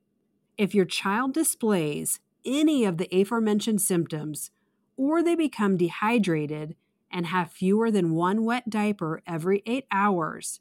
If 0.57 0.75
your 0.75 0.85
child 0.85 1.35
displays 1.35 2.21
any 2.45 2.85
of 2.85 2.97
the 2.97 3.09
aforementioned 3.15 3.83
symptoms, 3.83 4.51
or 4.97 5.23
they 5.23 5.35
become 5.35 5.77
dehydrated 5.77 6.77
and 7.11 7.27
have 7.27 7.51
fewer 7.51 7.91
than 7.91 8.15
one 8.15 8.45
wet 8.45 8.71
diaper 8.71 9.23
every 9.27 9.63
eight 9.67 9.87
hours, 9.91 10.61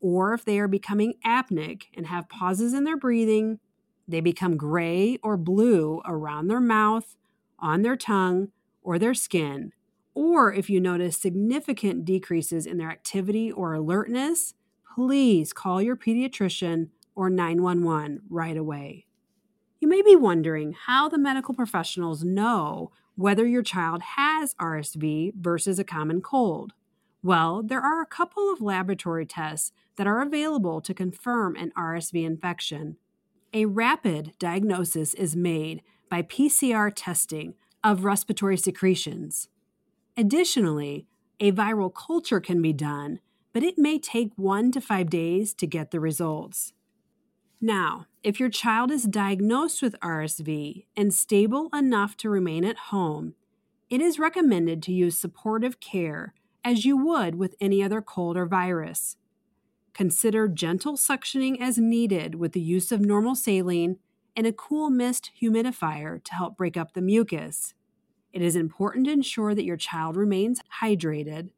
or 0.00 0.34
if 0.34 0.44
they 0.44 0.58
are 0.58 0.68
becoming 0.68 1.14
apneic 1.24 1.84
and 1.96 2.06
have 2.06 2.28
pauses 2.28 2.74
in 2.74 2.84
their 2.84 2.96
breathing, 2.96 3.58
they 4.08 4.20
become 4.20 4.56
gray 4.56 5.18
or 5.22 5.36
blue 5.36 6.00
around 6.04 6.48
their 6.48 6.60
mouth, 6.60 7.16
on 7.58 7.82
their 7.82 7.96
tongue, 7.96 8.48
or 8.82 8.98
their 8.98 9.14
skin, 9.14 9.72
or 10.14 10.52
if 10.52 10.70
you 10.70 10.80
notice 10.80 11.18
significant 11.18 12.04
decreases 12.04 12.66
in 12.66 12.78
their 12.78 12.90
activity 12.90 13.52
or 13.52 13.74
alertness, 13.74 14.54
please 14.94 15.52
call 15.52 15.82
your 15.82 15.96
pediatrician 15.96 16.88
or 17.14 17.28
911 17.28 18.22
right 18.30 18.56
away. 18.56 19.06
You 19.78 19.88
may 19.88 20.00
be 20.00 20.16
wondering 20.16 20.72
how 20.72 21.08
the 21.08 21.18
medical 21.18 21.54
professionals 21.54 22.24
know 22.24 22.92
whether 23.14 23.46
your 23.46 23.62
child 23.62 24.02
has 24.02 24.54
RSV 24.54 25.34
versus 25.34 25.78
a 25.78 25.84
common 25.84 26.22
cold. 26.22 26.72
Well, 27.22 27.62
there 27.62 27.82
are 27.82 28.00
a 28.00 28.06
couple 28.06 28.50
of 28.52 28.60
laboratory 28.60 29.26
tests 29.26 29.72
that 29.96 30.06
are 30.06 30.22
available 30.22 30.80
to 30.80 30.94
confirm 30.94 31.56
an 31.56 31.72
RSV 31.76 32.24
infection. 32.24 32.96
A 33.56 33.64
rapid 33.64 34.34
diagnosis 34.38 35.14
is 35.14 35.34
made 35.34 35.80
by 36.10 36.20
PCR 36.20 36.92
testing 36.94 37.54
of 37.82 38.04
respiratory 38.04 38.58
secretions. 38.58 39.48
Additionally, 40.14 41.06
a 41.40 41.52
viral 41.52 41.90
culture 41.90 42.38
can 42.38 42.60
be 42.60 42.74
done, 42.74 43.18
but 43.54 43.62
it 43.62 43.78
may 43.78 43.98
take 43.98 44.32
one 44.36 44.72
to 44.72 44.80
five 44.82 45.08
days 45.08 45.54
to 45.54 45.66
get 45.66 45.90
the 45.90 46.00
results. 46.00 46.74
Now, 47.58 48.04
if 48.22 48.38
your 48.38 48.50
child 48.50 48.90
is 48.90 49.04
diagnosed 49.04 49.80
with 49.80 49.98
RSV 50.02 50.84
and 50.94 51.14
stable 51.14 51.70
enough 51.72 52.14
to 52.18 52.28
remain 52.28 52.62
at 52.62 52.90
home, 52.92 53.36
it 53.88 54.02
is 54.02 54.18
recommended 54.18 54.82
to 54.82 54.92
use 54.92 55.16
supportive 55.16 55.80
care 55.80 56.34
as 56.62 56.84
you 56.84 56.98
would 56.98 57.36
with 57.36 57.54
any 57.58 57.82
other 57.82 58.02
cold 58.02 58.36
or 58.36 58.44
virus. 58.44 59.16
Consider 59.96 60.46
gentle 60.46 60.98
suctioning 60.98 61.58
as 61.58 61.78
needed 61.78 62.34
with 62.34 62.52
the 62.52 62.60
use 62.60 62.92
of 62.92 63.00
normal 63.00 63.34
saline 63.34 63.96
and 64.36 64.46
a 64.46 64.52
cool 64.52 64.90
mist 64.90 65.30
humidifier 65.40 66.22
to 66.22 66.34
help 66.34 66.54
break 66.54 66.76
up 66.76 66.92
the 66.92 67.00
mucus. 67.00 67.72
It 68.30 68.42
is 68.42 68.56
important 68.56 69.06
to 69.06 69.12
ensure 69.12 69.54
that 69.54 69.64
your 69.64 69.78
child 69.78 70.14
remains 70.14 70.60
hydrated. 70.82 71.48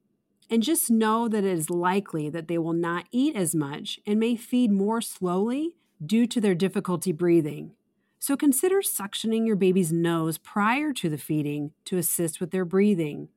And 0.49 0.63
just 0.63 0.89
know 0.89 1.27
that 1.27 1.43
it 1.43 1.53
is 1.53 1.69
likely 1.69 2.31
that 2.31 2.47
they 2.47 2.59
will 2.59 2.75
not 2.75 3.07
eat 3.11 3.35
as 3.35 3.57
much 3.57 3.99
and 4.07 4.21
may 4.21 4.37
feed 4.37 4.71
more 4.71 5.01
slowly 5.01 5.75
due 6.07 6.29
to 6.29 6.41
their 6.41 6.55
difficulty 6.55 7.11
breathing. 7.11 7.73
So 8.21 8.37
consider 8.37 8.83
suctioning 8.83 9.49
your 9.49 9.57
baby's 9.57 9.93
nose 9.93 10.39
prior 10.39 10.93
to 10.93 11.09
the 11.09 11.19
feeding 11.19 11.73
to 11.87 11.97
assist 11.97 12.39
with 12.39 12.53
their 12.53 12.65
breathing. 12.65 13.31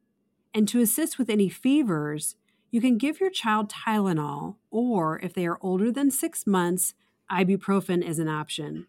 And 0.54 0.68
to 0.68 0.80
assist 0.80 1.18
with 1.18 1.32
any 1.32 1.50
fevers, 1.50 2.36
you 2.72 2.82
can 2.82 2.98
give 2.98 3.20
your 3.20 3.30
child 3.30 3.70
Tylenol, 3.70 4.56
or 4.72 5.20
if 5.20 5.34
they 5.34 5.46
are 5.46 5.60
older 5.62 5.92
than 5.92 6.10
six 6.10 6.48
months, 6.48 6.94
ibuprofen 7.32 8.04
is 8.08 8.18
an 8.18 8.28
option. 8.28 8.88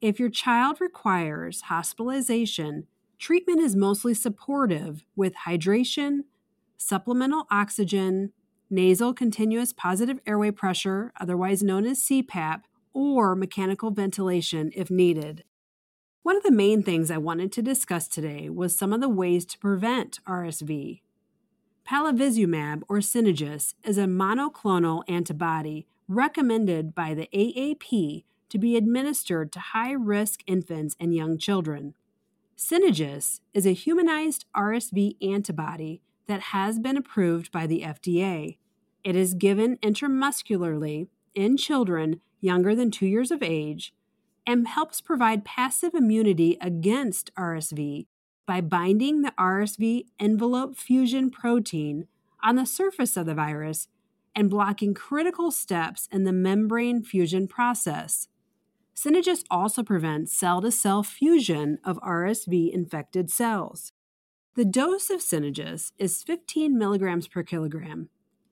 If 0.00 0.20
your 0.20 0.30
child 0.30 0.80
requires 0.80 1.62
hospitalization, 1.62 2.86
Treatment 3.22 3.60
is 3.60 3.76
mostly 3.76 4.14
supportive 4.14 5.04
with 5.14 5.32
hydration, 5.46 6.24
supplemental 6.76 7.46
oxygen, 7.52 8.32
nasal 8.68 9.14
continuous 9.14 9.72
positive 9.72 10.18
airway 10.26 10.50
pressure, 10.50 11.12
otherwise 11.20 11.62
known 11.62 11.86
as 11.86 12.00
CPAP, 12.00 12.62
or 12.92 13.36
mechanical 13.36 13.92
ventilation 13.92 14.72
if 14.74 14.90
needed. 14.90 15.44
One 16.24 16.36
of 16.36 16.42
the 16.42 16.50
main 16.50 16.82
things 16.82 17.12
I 17.12 17.18
wanted 17.18 17.52
to 17.52 17.62
discuss 17.62 18.08
today 18.08 18.48
was 18.50 18.76
some 18.76 18.92
of 18.92 19.00
the 19.00 19.08
ways 19.08 19.46
to 19.46 19.58
prevent 19.60 20.18
RSV. 20.26 21.01
Palivizumab 21.92 22.84
or 22.88 23.02
Synagis 23.02 23.74
is 23.84 23.98
a 23.98 24.04
monoclonal 24.04 25.02
antibody 25.08 25.86
recommended 26.08 26.94
by 26.94 27.12
the 27.12 27.28
AAP 27.34 28.24
to 28.48 28.58
be 28.58 28.78
administered 28.78 29.52
to 29.52 29.60
high 29.60 29.92
risk 29.92 30.40
infants 30.46 30.96
and 30.98 31.14
young 31.14 31.36
children. 31.36 31.92
Synagis 32.56 33.42
is 33.52 33.66
a 33.66 33.74
humanized 33.74 34.46
RSV 34.56 35.16
antibody 35.20 36.00
that 36.28 36.40
has 36.40 36.78
been 36.78 36.96
approved 36.96 37.52
by 37.52 37.66
the 37.66 37.82
FDA. 37.82 38.56
It 39.04 39.14
is 39.14 39.34
given 39.34 39.76
intramuscularly 39.82 41.08
in 41.34 41.58
children 41.58 42.22
younger 42.40 42.74
than 42.74 42.90
two 42.90 43.06
years 43.06 43.30
of 43.30 43.42
age 43.42 43.92
and 44.46 44.66
helps 44.66 45.02
provide 45.02 45.44
passive 45.44 45.92
immunity 45.92 46.56
against 46.58 47.34
RSV 47.34 48.06
by 48.46 48.60
binding 48.60 49.22
the 49.22 49.32
RSV 49.38 50.06
envelope 50.18 50.76
fusion 50.76 51.30
protein 51.30 52.06
on 52.42 52.56
the 52.56 52.66
surface 52.66 53.16
of 53.16 53.26
the 53.26 53.34
virus 53.34 53.88
and 54.34 54.50
blocking 54.50 54.94
critical 54.94 55.50
steps 55.50 56.08
in 56.10 56.24
the 56.24 56.32
membrane 56.32 57.02
fusion 57.02 57.46
process. 57.46 58.28
Synagis 58.94 59.44
also 59.50 59.82
prevents 59.82 60.36
cell 60.36 60.60
to 60.60 60.70
cell 60.70 61.02
fusion 61.02 61.78
of 61.84 61.98
RSV 61.98 62.72
infected 62.72 63.30
cells. 63.30 63.92
The 64.54 64.64
dose 64.64 65.08
of 65.08 65.22
Synagis 65.22 65.92
is 65.98 66.22
15 66.22 66.76
milligrams 66.76 67.26
per 67.26 67.42
kilogram, 67.42 68.10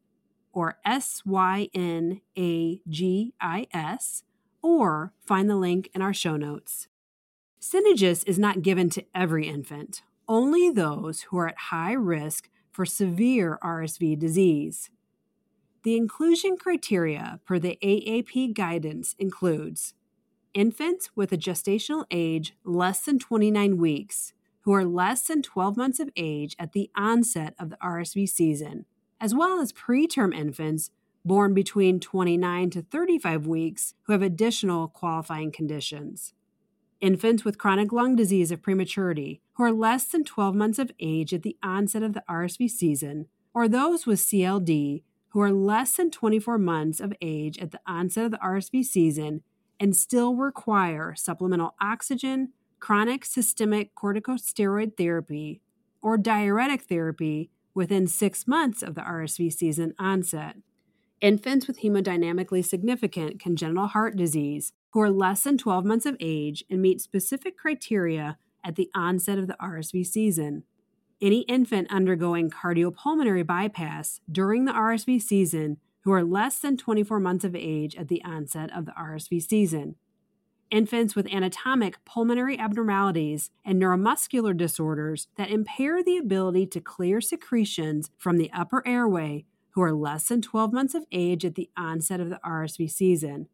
or 0.53 0.79
S 0.85 1.23
Y 1.27 1.69
N 1.75 2.21
A 2.39 2.81
G 2.89 3.35
I 3.41 3.67
S, 3.73 4.23
or 4.63 5.13
find 5.21 5.51
the 5.51 5.57
link 5.57 5.91
in 5.93 6.03
our 6.03 6.15
show 6.15 6.37
notes. 6.37 6.87
Synagis 7.59 8.23
is 8.25 8.39
not 8.39 8.63
given 8.63 8.89
to 8.91 9.05
every 9.13 9.49
infant, 9.49 10.03
only 10.29 10.71
those 10.71 11.23
who 11.23 11.39
are 11.39 11.49
at 11.49 11.59
high 11.59 11.93
risk 11.93 12.49
for 12.77 12.85
severe 12.85 13.59
RSV 13.65 14.19
disease. 14.19 14.91
The 15.83 15.97
inclusion 15.97 16.59
criteria 16.59 17.41
per 17.47 17.59
the 17.59 17.79
AAP 17.83 18.53
guidance 18.53 19.17
includes 19.19 19.95
infants 20.53 21.09
with 21.17 21.33
a 21.33 21.39
gestational 21.39 22.05
age 22.11 22.55
less 22.65 23.01
than 23.01 23.19
29 23.19 23.79
weeks 23.79 24.35
who 24.61 24.75
are 24.75 24.85
less 24.85 25.23
than 25.23 25.41
12 25.41 25.79
months 25.79 25.99
of 25.99 26.11
age 26.17 26.55
at 26.59 26.73
the 26.73 26.91
onset 26.95 27.55
of 27.59 27.71
the 27.71 27.79
RSV 27.79 28.29
season 28.29 28.85
as 29.23 29.35
well 29.35 29.59
as 29.59 29.73
preterm 29.73 30.37
infants 30.37 30.91
born 31.25 31.55
between 31.55 31.99
29 31.99 32.69
to 32.69 32.83
35 32.83 33.47
weeks 33.47 33.95
who 34.03 34.13
have 34.13 34.21
additional 34.21 34.87
qualifying 34.87 35.51
conditions. 35.51 36.35
Infants 37.01 37.45
with 37.45 37.59
chronic 37.59 37.93
lung 37.93 38.17
disease 38.17 38.51
of 38.51 38.63
prematurity 38.63 39.43
who 39.55 39.65
are 39.65 39.73
less 39.73 40.05
than 40.07 40.25
12 40.25 40.55
months 40.55 40.79
of 40.79 40.91
age 40.99 41.35
at 41.35 41.43
the 41.43 41.57
onset 41.63 42.03
of 42.03 42.15
the 42.15 42.25
RSV 42.29 42.71
season, 42.71 43.27
or 43.53 43.69
those 43.69 44.07
with 44.07 44.19
CLD 44.19 45.03
who 45.31 45.41
are 45.41 45.53
less 45.53 45.97
than 45.97 46.11
24 46.11 46.57
months 46.57 46.99
of 46.99 47.13
age 47.21 47.59
at 47.59 47.71
the 47.71 47.81
onset 47.87 48.25
of 48.25 48.31
the 48.31 48.39
RSV 48.39 48.83
season 48.83 49.43
and 49.79 49.95
still 49.95 50.35
require 50.35 51.15
supplemental 51.15 51.75
oxygen, 51.83 52.53
chronic 52.81 53.27
systemic 53.27 53.95
corticosteroid 53.95 54.97
therapy, 54.97 55.61
or 56.01 56.17
diuretic 56.17 56.85
therapy 56.85 57.51
within 57.75 58.07
six 58.07 58.49
months 58.49 58.83
of 58.83 58.95
the 58.95 59.03
RSV 59.03 59.53
season 59.53 59.93
onset. 59.99 60.57
Infants 61.21 61.67
with 61.67 61.81
hemodynamically 61.81 62.65
significant 62.65 63.39
congenital 63.39 63.89
heart 63.89 64.17
disease 64.17 64.73
who 64.97 65.03
are 65.03 65.11
less 65.11 65.43
than 65.43 65.59
12 65.59 65.85
months 65.85 66.07
of 66.07 66.17
age 66.21 66.65
and 66.71 66.81
meet 66.81 67.03
specific 67.03 67.55
criteria 67.59 68.39
at 68.65 68.77
the 68.77 68.89
onset 68.95 69.37
of 69.37 69.47
the 69.47 69.57
RSV 69.61 70.07
season. 70.07 70.63
Any 71.21 71.41
infant 71.41 71.93
undergoing 71.93 72.49
cardiopulmonary 72.49 73.47
bypass 73.47 74.23
during 74.33 74.65
the 74.65 74.73
RSV 74.73 75.21
season 75.21 75.77
who 76.05 76.13
are 76.13 76.25
less 76.25 76.61
than 76.61 76.79
24 76.79 77.21
months 77.21 77.45
of 77.45 77.55
age 77.55 77.95
at 77.95 78.09
the 78.09 78.25
onset 78.25 78.71
of 78.75 78.87
the 78.87 78.93
RSV 78.93 79.47
season 79.47 79.97
infants 80.71 81.15
with 81.15 81.31
anatomic 81.31 82.03
pulmonary 82.07 82.59
abnormalities 82.59 83.51
and 83.67 83.81
neuromuscular 83.81 84.57
disorders 84.57 85.29
that 85.37 85.51
impair 85.51 86.03
the 86.03 86.17
ability 86.17 86.67
to 86.67 86.81
clear 86.81 87.21
secretions 87.21 88.11
from 88.17 88.39
the 88.39 88.51
upper 88.51 88.83
airway 88.87 89.45
who 89.73 89.83
are 89.83 89.93
less 89.93 90.29
than 90.29 90.41
12 90.41 90.73
months 90.73 90.95
of 90.95 91.05
age 91.13 91.45
at 91.45 91.55
the 91.55 91.69
onset 91.77 92.19
of 92.19 92.31
the 92.31 92.41
RSV 92.43 92.91
season. 92.91 93.47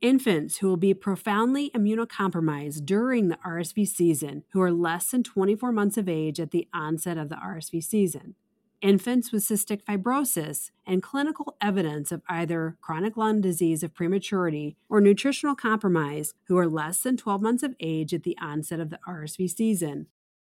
Infants 0.00 0.58
who 0.58 0.68
will 0.68 0.76
be 0.78 0.94
profoundly 0.94 1.70
immunocompromised 1.70 2.86
during 2.86 3.28
the 3.28 3.38
RSV 3.46 3.86
season 3.86 4.44
who 4.52 4.60
are 4.62 4.72
less 4.72 5.10
than 5.10 5.22
24 5.22 5.72
months 5.72 5.98
of 5.98 6.08
age 6.08 6.40
at 6.40 6.52
the 6.52 6.66
onset 6.72 7.18
of 7.18 7.28
the 7.28 7.36
RSV 7.36 7.84
season 7.84 8.34
infants 8.80 9.30
with 9.30 9.44
cystic 9.44 9.82
fibrosis, 9.84 10.70
and 10.86 11.02
clinical 11.02 11.56
evidence 11.60 12.10
of 12.10 12.22
either 12.28 12.76
chronic 12.80 13.16
lung 13.16 13.40
disease 13.40 13.82
of 13.82 13.94
prematurity 13.94 14.76
or 14.88 15.00
nutritional 15.00 15.54
compromise 15.54 16.34
who 16.44 16.56
are 16.56 16.68
less 16.68 17.02
than 17.02 17.16
12 17.16 17.42
months 17.42 17.62
of 17.62 17.74
age 17.80 18.14
at 18.14 18.22
the 18.22 18.36
onset 18.40 18.80
of 18.80 18.90
the 18.90 18.98
RSV 19.06 19.50
season. 19.54 20.06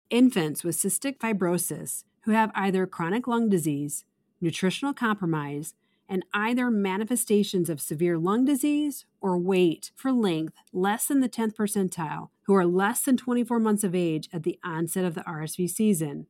Infants 0.09 0.63
with 0.63 0.77
cystic 0.77 1.17
fibrosis 1.17 2.03
who 2.21 2.31
have 2.31 2.51
either 2.55 2.85
chronic 2.87 3.27
lung 3.27 3.49
disease, 3.49 4.05
nutritional 4.39 4.93
compromise, 4.93 5.73
and 6.09 6.25
either 6.33 6.69
manifestations 6.69 7.69
of 7.69 7.81
severe 7.81 8.17
lung 8.17 8.45
disease 8.45 9.05
or 9.21 9.37
weight 9.37 9.91
for 9.95 10.11
length 10.11 10.55
less 10.71 11.07
than 11.07 11.19
the 11.19 11.29
10th 11.29 11.55
percentile, 11.55 12.29
who 12.43 12.53
are 12.53 12.65
less 12.65 13.01
than 13.01 13.17
24 13.17 13.59
months 13.59 13.83
of 13.83 13.95
age 13.95 14.29
at 14.33 14.43
the 14.43 14.59
onset 14.63 15.05
of 15.05 15.15
the 15.15 15.21
RSV 15.21 15.69
season. 15.69 16.27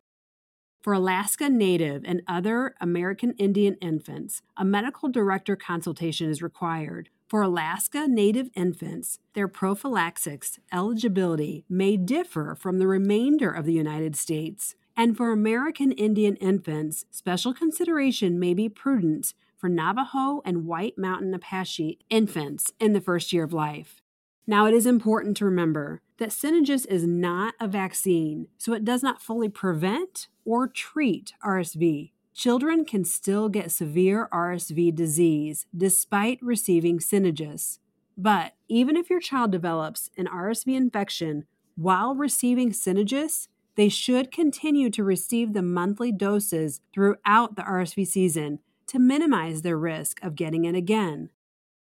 For 0.84 0.92
Alaska 0.92 1.50
Native 1.50 2.04
and 2.06 2.22
other 2.28 2.76
American 2.82 3.32
Indian 3.38 3.76
infants, 3.76 4.42
a 4.58 4.66
medical 4.66 5.08
director 5.08 5.56
consultation 5.56 6.30
is 6.30 6.42
required. 6.42 7.10
For 7.30 7.42
Alaska 7.42 8.06
Native 8.06 8.50
infants, 8.54 9.20
their 9.34 9.48
prophylaxis 9.48 10.60
eligibility 10.74 11.64
may 11.70 11.96
differ 11.96 12.54
from 12.54 12.80
the 12.80 12.88
remainder 12.88 13.50
of 13.50 13.66
the 13.66 13.72
United 13.72 14.18
States. 14.18 14.76
And 14.96 15.16
for 15.16 15.32
American 15.32 15.94
Indian 15.94 16.36
infants, 16.36 17.06
special 17.10 17.54
consideration 17.54 18.38
may 18.38 18.54
be 18.54 18.68
prudent 18.68 19.34
for 19.64 19.70
Navajo 19.70 20.42
and 20.44 20.66
White 20.66 20.98
Mountain 20.98 21.34
Apache 21.34 21.98
infants 22.10 22.74
in 22.82 22.92
the 22.92 23.00
first 23.00 23.32
year 23.32 23.46
of 23.46 23.54
life. 23.54 24.02
Now, 24.46 24.66
it 24.66 24.74
is 24.74 24.86
important 24.86 25.38
to 25.38 25.46
remember 25.46 26.02
that 26.18 26.34
Synagis 26.34 26.84
is 26.84 27.08
not 27.08 27.54
a 27.62 27.68
vaccine, 27.70 28.50
so 28.58 28.74
it 28.74 28.84
does 28.84 29.02
not 29.02 29.22
fully 29.22 29.48
prevent 29.48 30.28
or 30.44 30.68
treat 30.68 31.32
RSV. 31.42 32.12
Children 32.34 32.84
can 32.84 33.06
still 33.06 33.48
get 33.48 33.72
severe 33.72 34.28
RSV 34.34 34.94
disease 34.96 35.66
despite 35.74 36.40
receiving 36.42 37.00
Synagis. 37.00 37.80
But 38.18 38.56
even 38.68 38.98
if 38.98 39.10
your 39.10 39.22
child 39.22 39.54
develops 39.54 40.10
an 40.18 40.28
RSV 40.28 40.76
infection 40.76 41.46
while 41.76 42.16
receiving 42.16 42.74
Synagis, 42.74 43.48
they 43.76 43.88
should 43.88 44.30
continue 44.30 44.90
to 44.90 45.06
receive 45.06 45.54
the 45.54 45.62
monthly 45.62 46.12
doses 46.12 46.82
throughout 46.94 47.56
the 47.56 47.64
RSV 47.64 48.06
season 48.06 48.60
to 48.94 49.00
minimize 49.00 49.64
their 49.64 49.78
risk 49.78 50.24
of 50.24 50.36
getting 50.36 50.66
it 50.66 50.76
again. 50.76 51.32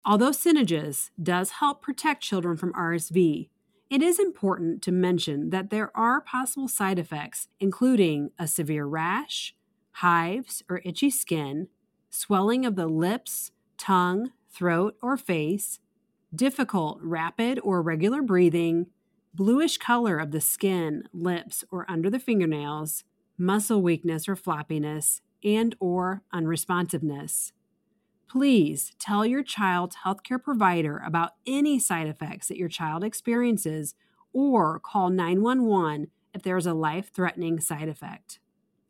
Although 0.04 0.32
Synagis 0.32 1.12
does 1.22 1.52
help 1.52 1.80
protect 1.80 2.20
children 2.20 2.56
from 2.56 2.72
RSV, 2.72 3.48
it 3.88 4.02
is 4.02 4.18
important 4.18 4.82
to 4.82 4.90
mention 4.90 5.50
that 5.50 5.70
there 5.70 5.96
are 5.96 6.20
possible 6.20 6.66
side 6.66 6.98
effects, 6.98 7.46
including 7.60 8.32
a 8.40 8.48
severe 8.48 8.86
rash, 8.86 9.54
hives 9.92 10.64
or 10.68 10.82
itchy 10.84 11.08
skin, 11.08 11.68
swelling 12.10 12.66
of 12.66 12.74
the 12.74 12.88
lips, 12.88 13.52
tongue, 13.78 14.32
throat, 14.50 14.96
or 15.00 15.16
face, 15.16 15.78
difficult, 16.34 16.98
rapid, 17.00 17.60
or 17.62 17.82
regular 17.82 18.20
breathing, 18.20 18.88
bluish 19.32 19.78
color 19.78 20.18
of 20.18 20.32
the 20.32 20.40
skin, 20.40 21.04
lips, 21.12 21.62
or 21.70 21.88
under 21.88 22.10
the 22.10 22.18
fingernails, 22.18 23.04
muscle 23.38 23.80
weakness 23.80 24.28
or 24.28 24.34
floppiness, 24.34 25.20
and 25.46 25.74
or 25.78 26.22
unresponsiveness. 26.34 27.52
Please 28.28 28.92
tell 28.98 29.24
your 29.24 29.44
child's 29.44 29.98
healthcare 30.04 30.42
provider 30.42 31.00
about 31.06 31.34
any 31.46 31.78
side 31.78 32.08
effects 32.08 32.48
that 32.48 32.58
your 32.58 32.68
child 32.68 33.04
experiences 33.04 33.94
or 34.32 34.80
call 34.80 35.08
911 35.08 36.08
if 36.34 36.42
there 36.42 36.56
is 36.56 36.66
a 36.66 36.74
life 36.74 37.12
threatening 37.14 37.60
side 37.60 37.88
effect. 37.88 38.40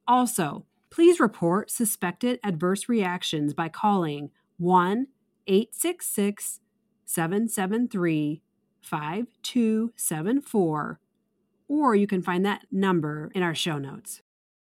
Also, 0.08 0.64
please 0.88 1.20
report 1.20 1.70
suspected 1.70 2.40
adverse 2.42 2.88
reactions 2.88 3.52
by 3.52 3.68
calling 3.68 4.30
1 4.56 5.08
866 5.46 6.60
773 7.04 8.40
5274, 8.80 11.00
or 11.68 11.94
you 11.94 12.06
can 12.06 12.22
find 12.22 12.46
that 12.46 12.62
number 12.70 13.30
in 13.34 13.42
our 13.42 13.54
show 13.54 13.76
notes. 13.78 14.22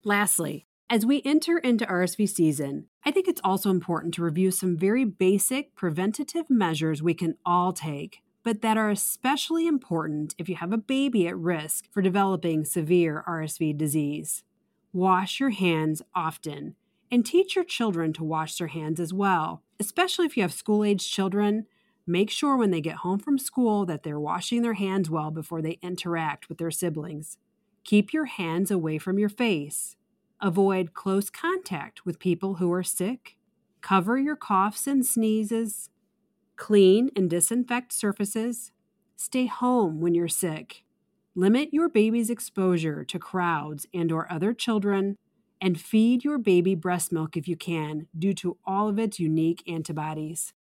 Lastly, 0.04 0.66
as 0.94 1.04
we 1.04 1.20
enter 1.24 1.58
into 1.58 1.84
RSV 1.84 2.28
season, 2.28 2.86
I 3.04 3.10
think 3.10 3.26
it's 3.26 3.40
also 3.42 3.68
important 3.68 4.14
to 4.14 4.22
review 4.22 4.52
some 4.52 4.76
very 4.76 5.04
basic 5.04 5.74
preventative 5.74 6.48
measures 6.48 7.02
we 7.02 7.14
can 7.14 7.34
all 7.44 7.72
take, 7.72 8.22
but 8.44 8.62
that 8.62 8.76
are 8.76 8.90
especially 8.90 9.66
important 9.66 10.36
if 10.38 10.48
you 10.48 10.54
have 10.54 10.72
a 10.72 10.78
baby 10.78 11.26
at 11.26 11.36
risk 11.36 11.86
for 11.90 12.00
developing 12.00 12.64
severe 12.64 13.24
RSV 13.26 13.76
disease. 13.76 14.44
Wash 14.92 15.40
your 15.40 15.50
hands 15.50 16.00
often 16.14 16.76
and 17.10 17.26
teach 17.26 17.56
your 17.56 17.64
children 17.64 18.12
to 18.12 18.22
wash 18.22 18.56
their 18.56 18.68
hands 18.68 19.00
as 19.00 19.12
well, 19.12 19.64
especially 19.80 20.26
if 20.26 20.36
you 20.36 20.44
have 20.44 20.52
school 20.52 20.84
aged 20.84 21.10
children. 21.10 21.66
Make 22.06 22.30
sure 22.30 22.56
when 22.56 22.70
they 22.70 22.80
get 22.80 22.98
home 22.98 23.18
from 23.18 23.38
school 23.38 23.84
that 23.86 24.04
they're 24.04 24.20
washing 24.20 24.62
their 24.62 24.74
hands 24.74 25.10
well 25.10 25.32
before 25.32 25.60
they 25.60 25.80
interact 25.82 26.48
with 26.48 26.58
their 26.58 26.70
siblings. 26.70 27.36
Keep 27.82 28.12
your 28.12 28.26
hands 28.26 28.70
away 28.70 28.98
from 28.98 29.18
your 29.18 29.28
face. 29.28 29.96
Avoid 30.44 30.92
close 30.92 31.30
contact 31.30 32.04
with 32.04 32.18
people 32.18 32.56
who 32.56 32.70
are 32.70 32.82
sick. 32.82 33.38
Cover 33.80 34.18
your 34.18 34.36
coughs 34.36 34.86
and 34.86 35.06
sneezes. 35.06 35.88
Clean 36.56 37.10
and 37.16 37.30
disinfect 37.30 37.94
surfaces. 37.94 38.70
Stay 39.16 39.46
home 39.46 40.02
when 40.02 40.14
you're 40.14 40.28
sick. 40.28 40.84
Limit 41.34 41.72
your 41.72 41.88
baby's 41.88 42.28
exposure 42.28 43.06
to 43.06 43.18
crowds 43.18 43.86
and 43.94 44.12
or 44.12 44.30
other 44.30 44.52
children 44.52 45.16
and 45.62 45.80
feed 45.80 46.24
your 46.24 46.36
baby 46.36 46.74
breast 46.74 47.10
milk 47.10 47.38
if 47.38 47.48
you 47.48 47.56
can 47.56 48.06
due 48.14 48.34
to 48.34 48.58
all 48.66 48.90
of 48.90 48.98
its 48.98 49.18
unique 49.18 49.62
antibodies. 49.66 50.52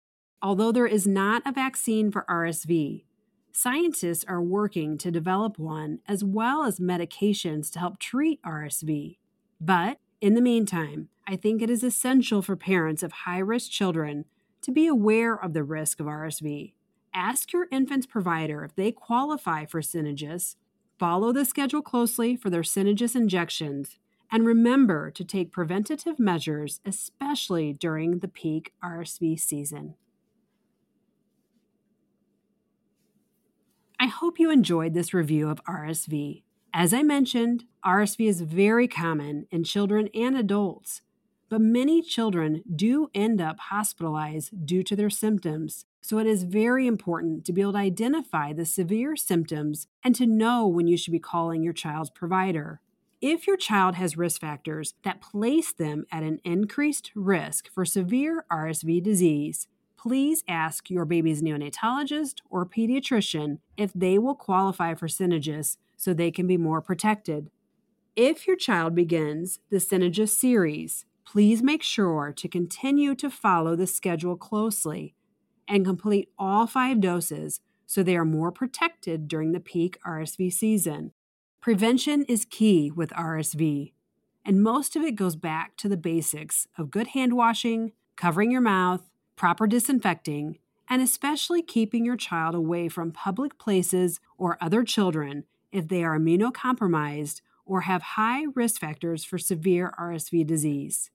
Although 0.40 0.70
there 0.70 0.86
is 0.86 1.08
not 1.08 1.42
a 1.44 1.50
vaccine 1.50 2.12
for 2.12 2.24
RSV, 2.30 3.02
scientists 3.50 4.24
are 4.28 4.40
working 4.40 4.96
to 4.98 5.10
develop 5.10 5.58
one 5.58 5.98
as 6.06 6.22
well 6.22 6.62
as 6.62 6.78
medications 6.78 7.68
to 7.72 7.80
help 7.80 7.98
treat 7.98 8.40
RSV. 8.44 9.16
But 9.64 9.98
in 10.20 10.34
the 10.34 10.40
meantime, 10.40 11.08
I 11.24 11.36
think 11.36 11.62
it 11.62 11.70
is 11.70 11.84
essential 11.84 12.42
for 12.42 12.56
parents 12.56 13.04
of 13.04 13.12
high 13.12 13.38
risk 13.38 13.70
children 13.70 14.24
to 14.62 14.72
be 14.72 14.88
aware 14.88 15.36
of 15.36 15.52
the 15.52 15.62
risk 15.62 16.00
of 16.00 16.06
RSV. 16.06 16.72
Ask 17.14 17.52
your 17.52 17.68
infant's 17.70 18.06
provider 18.06 18.64
if 18.64 18.74
they 18.74 18.90
qualify 18.90 19.64
for 19.66 19.80
Synagis 19.80 20.56
Follow 20.98 21.32
the 21.32 21.44
schedule 21.44 21.82
closely 21.82 22.36
for 22.36 22.48
their 22.48 22.62
Synagis 22.62 23.16
injections, 23.16 23.98
and 24.30 24.46
remember 24.46 25.10
to 25.10 25.24
take 25.24 25.50
preventative 25.50 26.18
measures, 26.18 26.80
especially 26.86 27.72
during 27.72 28.20
the 28.20 28.28
peak 28.28 28.72
RSV 28.84 29.40
season. 29.40 29.94
I 33.98 34.06
hope 34.06 34.38
you 34.38 34.50
enjoyed 34.50 34.94
this 34.94 35.12
review 35.12 35.48
of 35.48 35.62
RSV. 35.64 36.42
As 36.74 36.94
I 36.94 37.02
mentioned, 37.02 37.64
RSV 37.84 38.26
is 38.26 38.40
very 38.40 38.88
common 38.88 39.46
in 39.50 39.62
children 39.62 40.08
and 40.14 40.34
adults, 40.34 41.02
but 41.50 41.60
many 41.60 42.00
children 42.00 42.62
do 42.74 43.10
end 43.14 43.42
up 43.42 43.58
hospitalized 43.58 44.64
due 44.64 44.82
to 44.84 44.96
their 44.96 45.10
symptoms. 45.10 45.84
So 46.00 46.18
it 46.18 46.26
is 46.26 46.44
very 46.44 46.86
important 46.86 47.44
to 47.44 47.52
be 47.52 47.60
able 47.60 47.72
to 47.72 47.78
identify 47.78 48.54
the 48.54 48.64
severe 48.64 49.16
symptoms 49.16 49.86
and 50.02 50.14
to 50.14 50.24
know 50.24 50.66
when 50.66 50.86
you 50.86 50.96
should 50.96 51.12
be 51.12 51.18
calling 51.18 51.62
your 51.62 51.74
child's 51.74 52.08
provider. 52.08 52.80
If 53.20 53.46
your 53.46 53.58
child 53.58 53.96
has 53.96 54.16
risk 54.16 54.40
factors 54.40 54.94
that 55.04 55.20
place 55.20 55.74
them 55.74 56.06
at 56.10 56.22
an 56.22 56.40
increased 56.42 57.12
risk 57.14 57.70
for 57.70 57.84
severe 57.84 58.46
RSV 58.50 59.02
disease, 59.02 59.68
please 59.98 60.42
ask 60.48 60.88
your 60.88 61.04
baby's 61.04 61.42
neonatologist 61.42 62.36
or 62.48 62.64
pediatrician 62.64 63.58
if 63.76 63.92
they 63.92 64.18
will 64.18 64.34
qualify 64.34 64.94
for 64.94 65.06
Synagis 65.06 65.76
so 66.02 66.12
they 66.12 66.32
can 66.32 66.48
be 66.48 66.56
more 66.56 66.80
protected. 66.80 67.48
If 68.16 68.48
your 68.48 68.56
child 68.56 68.92
begins 68.92 69.60
the 69.70 69.78
Synagis 69.78 70.36
series, 70.36 71.04
please 71.24 71.62
make 71.62 71.84
sure 71.84 72.32
to 72.38 72.48
continue 72.48 73.14
to 73.14 73.30
follow 73.30 73.76
the 73.76 73.86
schedule 73.86 74.34
closely 74.34 75.14
and 75.68 75.84
complete 75.84 76.28
all 76.36 76.66
five 76.66 77.00
doses 77.00 77.60
so 77.86 78.02
they 78.02 78.16
are 78.16 78.24
more 78.24 78.50
protected 78.50 79.28
during 79.28 79.52
the 79.52 79.60
peak 79.60 79.96
RSV 80.04 80.52
season. 80.52 81.12
Prevention 81.60 82.24
is 82.24 82.46
key 82.46 82.90
with 82.90 83.10
RSV, 83.10 83.92
and 84.44 84.60
most 84.60 84.96
of 84.96 85.02
it 85.02 85.14
goes 85.14 85.36
back 85.36 85.76
to 85.76 85.88
the 85.88 85.96
basics 85.96 86.66
of 86.76 86.90
good 86.90 87.08
hand 87.08 87.34
washing, 87.34 87.92
covering 88.16 88.50
your 88.50 88.60
mouth, 88.60 89.08
proper 89.36 89.68
disinfecting, 89.68 90.58
and 90.90 91.00
especially 91.00 91.62
keeping 91.62 92.04
your 92.04 92.16
child 92.16 92.56
away 92.56 92.88
from 92.88 93.12
public 93.12 93.56
places 93.56 94.18
or 94.36 94.58
other 94.60 94.82
children 94.82 95.44
if 95.72 95.88
they 95.88 96.04
are 96.04 96.18
immunocompromised 96.18 97.40
or 97.64 97.82
have 97.82 98.02
high 98.02 98.46
risk 98.54 98.80
factors 98.80 99.24
for 99.24 99.38
severe 99.38 99.94
RSV 99.98 100.46
disease. 100.46 101.10